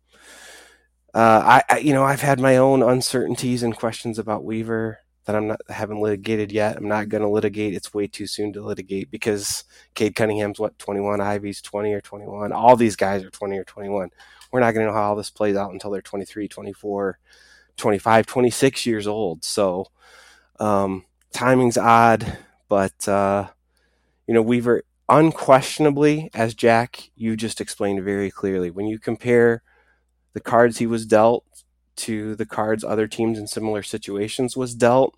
[1.15, 5.37] uh, I, I, you know I've had my own uncertainties and questions about Weaver that
[5.37, 6.77] I'm not haven't litigated yet.
[6.77, 7.75] I'm not going to litigate.
[7.75, 9.65] It's way too soon to litigate because
[9.95, 12.53] Cade Cunningham's what 21, Ivey's 20 or 21.
[12.53, 14.11] All these guys are 20 or 21
[14.55, 17.19] we're not going to know how all this plays out until they're 23, 24,
[17.77, 19.43] 25, 26 years old.
[19.43, 19.87] So
[20.61, 22.39] um, timing's odd,
[22.69, 23.49] but uh,
[24.29, 29.65] you know Weaver unquestionably, as Jack you just explained very clearly, when you compare
[30.35, 31.45] the cards he was dealt
[31.97, 35.17] to the cards other teams in similar situations was dealt,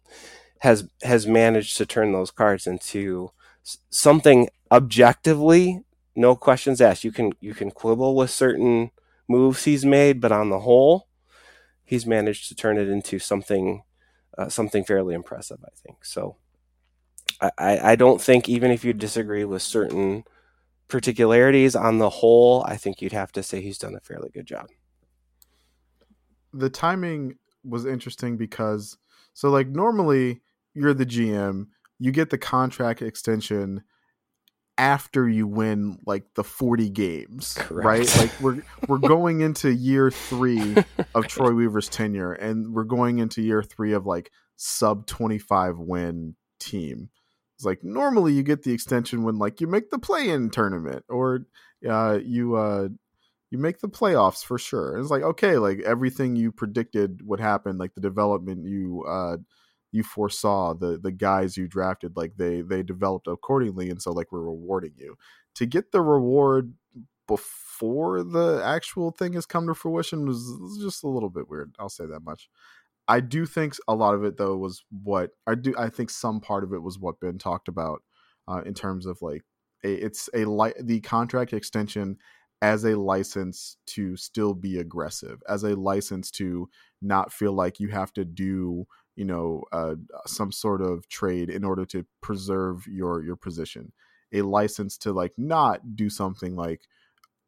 [0.61, 3.33] has has managed to turn those cards into
[3.91, 5.83] something objectively,
[6.15, 7.05] no questions asked.
[7.05, 8.93] You can you can quibble with certain
[9.29, 11.09] moves he's made, but on the whole,
[11.85, 13.83] he's managed to turn it into something
[14.39, 15.59] uh, something fairly impressive.
[15.65, 16.37] I think so.
[17.41, 20.25] I, I don't think even if you disagree with certain
[20.89, 24.47] particularities on the whole, I think you'd have to say he's done a fairly good
[24.47, 24.69] job.
[26.53, 28.97] The timing was interesting because
[29.35, 30.41] so like normally
[30.75, 31.67] you're the GM,
[31.99, 33.83] you get the contract extension
[34.79, 37.87] after you win like the 40 games Correct.
[37.87, 40.77] right like we're we're going into year 3
[41.15, 46.37] of Troy Weaver's tenure and we're going into year 3 of like sub 25 win
[46.61, 47.11] team
[47.57, 51.47] it's like normally you get the extension when like you make the play-in tournament or
[51.89, 52.89] uh, you uh,
[53.51, 54.95] you make the playoffs for sure.
[54.95, 59.39] And it's like okay, like everything you predicted would happen, like the development you uh,
[59.93, 64.33] you foresaw, the the guys you drafted, like they they developed accordingly, and so like
[64.33, 65.17] we're rewarding you
[65.55, 66.75] to get the reward
[67.27, 71.75] before the actual thing has come to fruition was, just a little bit weird.
[71.79, 72.49] I'll say that much.
[73.09, 75.75] I do think a lot of it though was what I do.
[75.79, 78.03] I think some part of it was what Ben talked about
[78.49, 79.43] uh, in terms of like
[79.85, 82.19] a, it's a li- the contract extension
[82.63, 86.69] as a license to still be aggressive, as a license to
[87.03, 89.95] not feel like you have to do you know uh,
[90.27, 93.93] some sort of trade in order to preserve your your position,
[94.33, 96.83] a license to like not do something like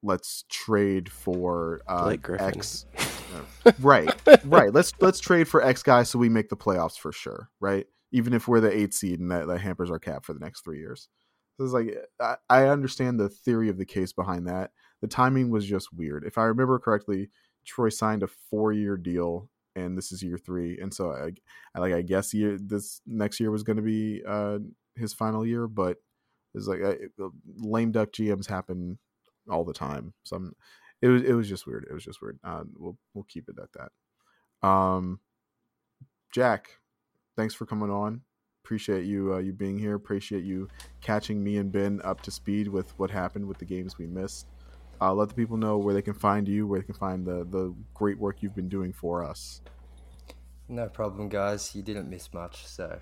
[0.03, 2.87] let's trade for uh, X.
[3.81, 4.11] right,
[4.45, 4.73] right.
[4.73, 7.51] Let's let's trade for X guy so we make the playoffs for sure.
[7.61, 10.41] Right, even if we're the eight seed and that, that hampers our cap for the
[10.41, 11.09] next three years.
[11.57, 14.71] So it's like I, I understand the theory of the case behind that.
[15.03, 16.25] The timing was just weird.
[16.25, 17.31] If I remember correctly,
[17.65, 19.49] Troy signed a four year deal
[19.79, 21.31] and this is year three, and so I,
[21.75, 24.59] I like I guess year this next year was going to be uh,
[24.97, 25.99] his final year, but
[26.55, 26.97] it's like I,
[27.57, 28.99] lame duck GMs happen
[29.51, 30.15] all the time.
[30.25, 30.53] So I'm,
[31.01, 31.87] it was it was just weird.
[31.89, 32.39] It was just weird.
[32.43, 34.69] Uh, we'll we'll keep it at that.
[34.69, 35.21] Um,
[36.33, 36.71] Jack,
[37.37, 38.23] thanks for coming on.
[38.65, 39.95] Appreciate you uh, you being here.
[39.95, 40.69] Appreciate you
[41.01, 44.47] catching me and Ben up to speed with what happened with the games we missed.
[45.01, 47.45] Uh, let the people know where they can find you, where they can find the
[47.45, 49.61] the great work you've been doing for us.
[50.69, 51.75] No problem, guys.
[51.75, 52.99] You didn't miss much, so.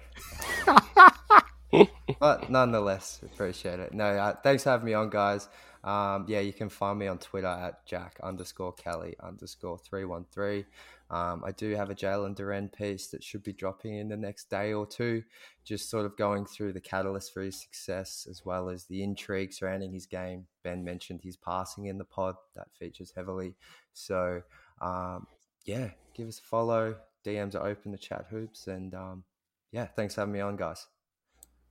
[2.20, 3.92] but nonetheless, appreciate it.
[3.92, 5.49] No, uh, thanks for having me on, guys.
[5.82, 10.26] Um, yeah, you can find me on Twitter at Jack underscore Kelly underscore three one
[10.32, 10.64] three.
[11.11, 14.50] Um, I do have a Jalen Duren piece that should be dropping in the next
[14.50, 15.22] day or two,
[15.64, 19.52] just sort of going through the catalyst for his success as well as the intrigue
[19.52, 20.46] surrounding his game.
[20.64, 23.54] Ben mentioned his passing in the pod that features heavily.
[23.92, 24.42] So,
[24.82, 25.26] um,
[25.64, 26.96] yeah, give us a follow.
[27.24, 28.66] DMs are open to chat hoops.
[28.66, 29.24] And um,
[29.72, 30.86] yeah, thanks for having me on, guys.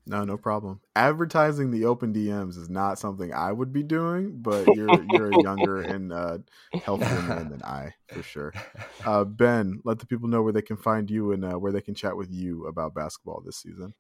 [0.08, 0.82] No, no problem.
[0.96, 5.42] Advertising the open DMs is not something I would be doing, but you're you're a
[5.42, 6.38] younger and uh,
[6.84, 8.54] healthier man than I for sure.
[9.06, 11.82] Uh, ben, let the people know where they can find you and uh, where they
[11.82, 13.94] can chat with you about basketball this season.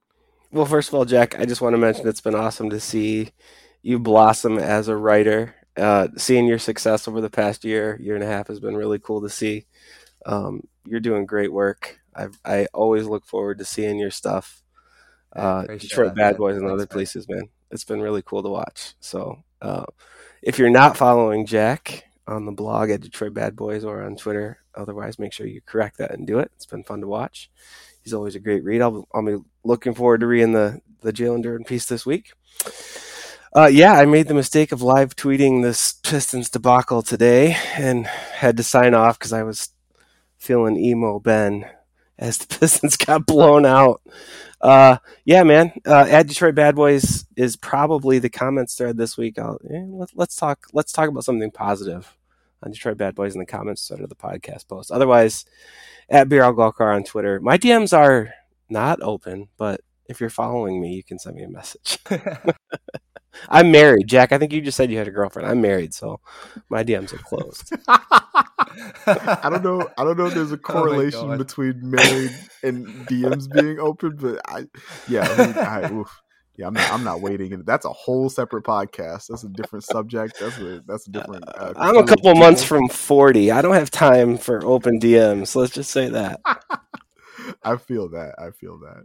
[0.51, 3.29] Well, first of all, Jack, I just want to mention it's been awesome to see
[3.83, 5.53] you blossom as a writer.
[5.77, 8.97] Uh, seeing your success over the past year, year and a half has been really
[8.97, 9.67] cool to see.
[10.25, 11.99] Um, you're doing great work.
[12.15, 14.63] I I always look forward to seeing your stuff
[15.35, 17.49] uh, Detroit Bad Boys and other places, man.
[17.71, 18.93] It's been really cool to watch.
[18.99, 19.85] So uh,
[20.41, 24.59] if you're not following Jack on the blog at Detroit Bad Boys or on Twitter,
[24.73, 26.51] otherwise make sure you correct that and do it.
[26.55, 27.49] It's been fun to watch.
[28.01, 28.81] He's always a great read.
[28.81, 32.33] I'll, I'll be looking forward to reading the the Jalen Duren piece this week.
[33.55, 38.57] Uh, yeah, I made the mistake of live tweeting this Pistons debacle today and had
[38.57, 39.69] to sign off because I was
[40.37, 41.65] feeling emo Ben
[42.17, 44.01] as the Pistons got blown out
[44.65, 45.71] uh, yeah, man.
[45.85, 49.37] Uh, at Detroit Bad Boys is probably the comments thread this week.
[49.37, 50.65] I'll, eh, let, us talk.
[50.73, 52.17] Let's talk about something positive
[52.63, 54.89] on Detroit Bad Boys in the comments thread of the podcast post.
[54.89, 55.45] Otherwise,
[56.09, 57.39] at Beer Golkar on Twitter.
[57.39, 58.33] My DMs are
[58.67, 61.99] not open, but if you're following me, you can send me a message.
[63.49, 64.31] I'm married, Jack.
[64.31, 65.47] I think you just said you had a girlfriend.
[65.47, 66.19] I'm married, so
[66.69, 67.73] my DMs are closed.
[67.87, 69.89] I don't know.
[69.97, 74.15] I don't know if there's a oh correlation oh between married and DMs being open,
[74.17, 74.65] but I,
[75.07, 76.21] yeah, I mean, I, oof.
[76.57, 76.91] Yeah, I'm not.
[76.91, 77.63] I'm not waiting.
[77.65, 79.27] That's a whole separate podcast.
[79.27, 80.39] That's a different subject.
[80.39, 81.43] That's a that's a different.
[81.47, 83.51] Uh, I'm a couple months from 40.
[83.51, 85.53] I don't have time for open DMs.
[85.55, 86.39] Let's just say that.
[87.63, 88.35] I feel that.
[88.37, 89.03] I feel that.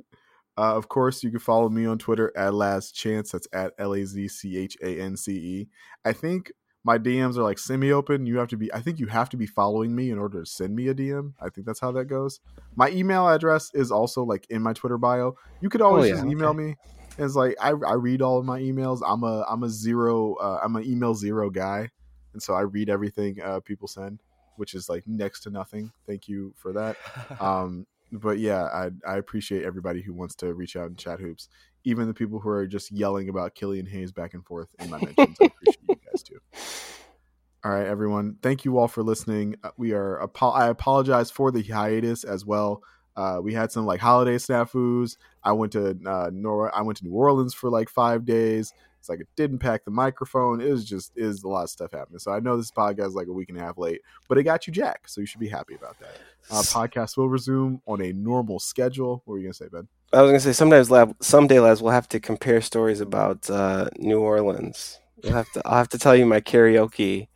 [0.61, 3.33] Uh, of course, you can follow me on Twitter at Laz Chance.
[3.33, 5.69] That's at L A Z C H A N C E.
[6.05, 6.53] I think
[6.85, 8.27] my DMs are like semi-open.
[8.27, 8.71] You have to be.
[8.75, 11.33] I think you have to be following me in order to send me a DM.
[11.41, 12.41] I think that's how that goes.
[12.77, 15.35] My email address is also like in my Twitter bio.
[15.63, 16.59] You could always Oh, yeah, just email okay.
[16.59, 16.77] me.
[17.17, 19.01] It's like I, I read all of my emails.
[19.07, 20.35] I'm a I'm a zero.
[20.35, 21.89] Uh, I'm an email zero guy,
[22.35, 24.21] and so I read everything uh, people send,
[24.57, 25.91] which is like next to nothing.
[26.07, 26.99] Thank you for that.
[27.41, 31.49] Um, but yeah, I I appreciate everybody who wants to reach out and chat hoops,
[31.85, 34.99] even the people who are just yelling about Killian Hayes back and forth in my
[34.99, 35.37] mentions.
[35.41, 36.39] I appreciate you guys too.
[37.63, 38.37] All right, everyone.
[38.43, 39.57] Thank you all for listening.
[39.63, 40.23] Uh, We are.
[40.41, 42.83] I apologize for the hiatus as well.
[43.17, 45.17] Uh, we had some like holiday snafus.
[45.43, 46.75] I went to uh, Nor.
[46.75, 48.73] I went to New Orleans for like five days.
[49.01, 50.61] It's like it didn't pack the microphone.
[50.61, 52.19] It was just is a lot of stuff happening.
[52.19, 54.45] So I know this podcast is like a week and a half late, but it
[54.45, 55.09] got you Jack.
[55.09, 56.19] So you should be happy about that.
[56.51, 59.23] Uh, podcast will resume on a normal schedule.
[59.25, 59.89] What were you gonna say, Ben?
[60.13, 63.89] I was gonna say sometimes lab someday Laz we'll have to compare stories about uh,
[63.97, 65.01] New Orleans.
[65.25, 67.29] We'll have to I'll have to tell you my karaoke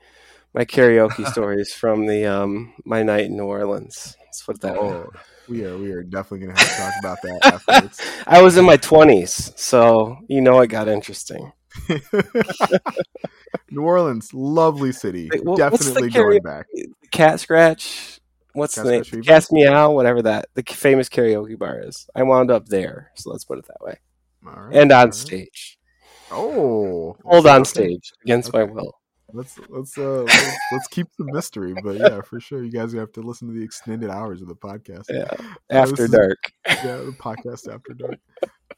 [0.53, 4.17] my karaoke stories from the um my night in New Orleans.
[4.27, 4.77] Let's put it that.
[4.77, 5.11] Oh,
[5.49, 8.01] we are we are definitely gonna have to talk about that afterwards.
[8.27, 11.53] I was in my twenties, so you know it got interesting.
[13.71, 15.29] New Orleans, lovely city.
[15.33, 16.67] Wait, the definitely karaoke- going back.
[17.11, 18.21] Cat scratch.
[18.53, 19.23] What's Cat the name?
[19.23, 22.09] Cat's Meow, whatever that the famous karaoke bar is.
[22.15, 23.99] I wound up there, so let's put it that way.
[24.43, 25.15] Right, And on right.
[25.15, 25.79] stage,
[26.31, 27.69] Oh, hold on okay.
[27.69, 28.95] stage against my will.
[29.35, 33.11] Let's let's uh let's, let's keep the mystery, but yeah, for sure, you guys have
[33.13, 35.07] to listen to the extended hours of the podcast.
[35.11, 36.39] Yeah, Uh, after is- dark.
[36.69, 38.19] yeah, the podcast after dark.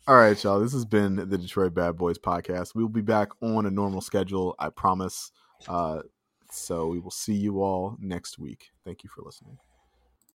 [0.09, 0.59] All right, y'all.
[0.61, 2.75] This has been the Detroit Bad Boys podcast.
[2.75, 5.31] We'll be back on a normal schedule, I promise.
[5.69, 6.03] Uh,
[6.51, 8.71] so we will see you all next week.
[8.85, 9.59] Thank you for listening.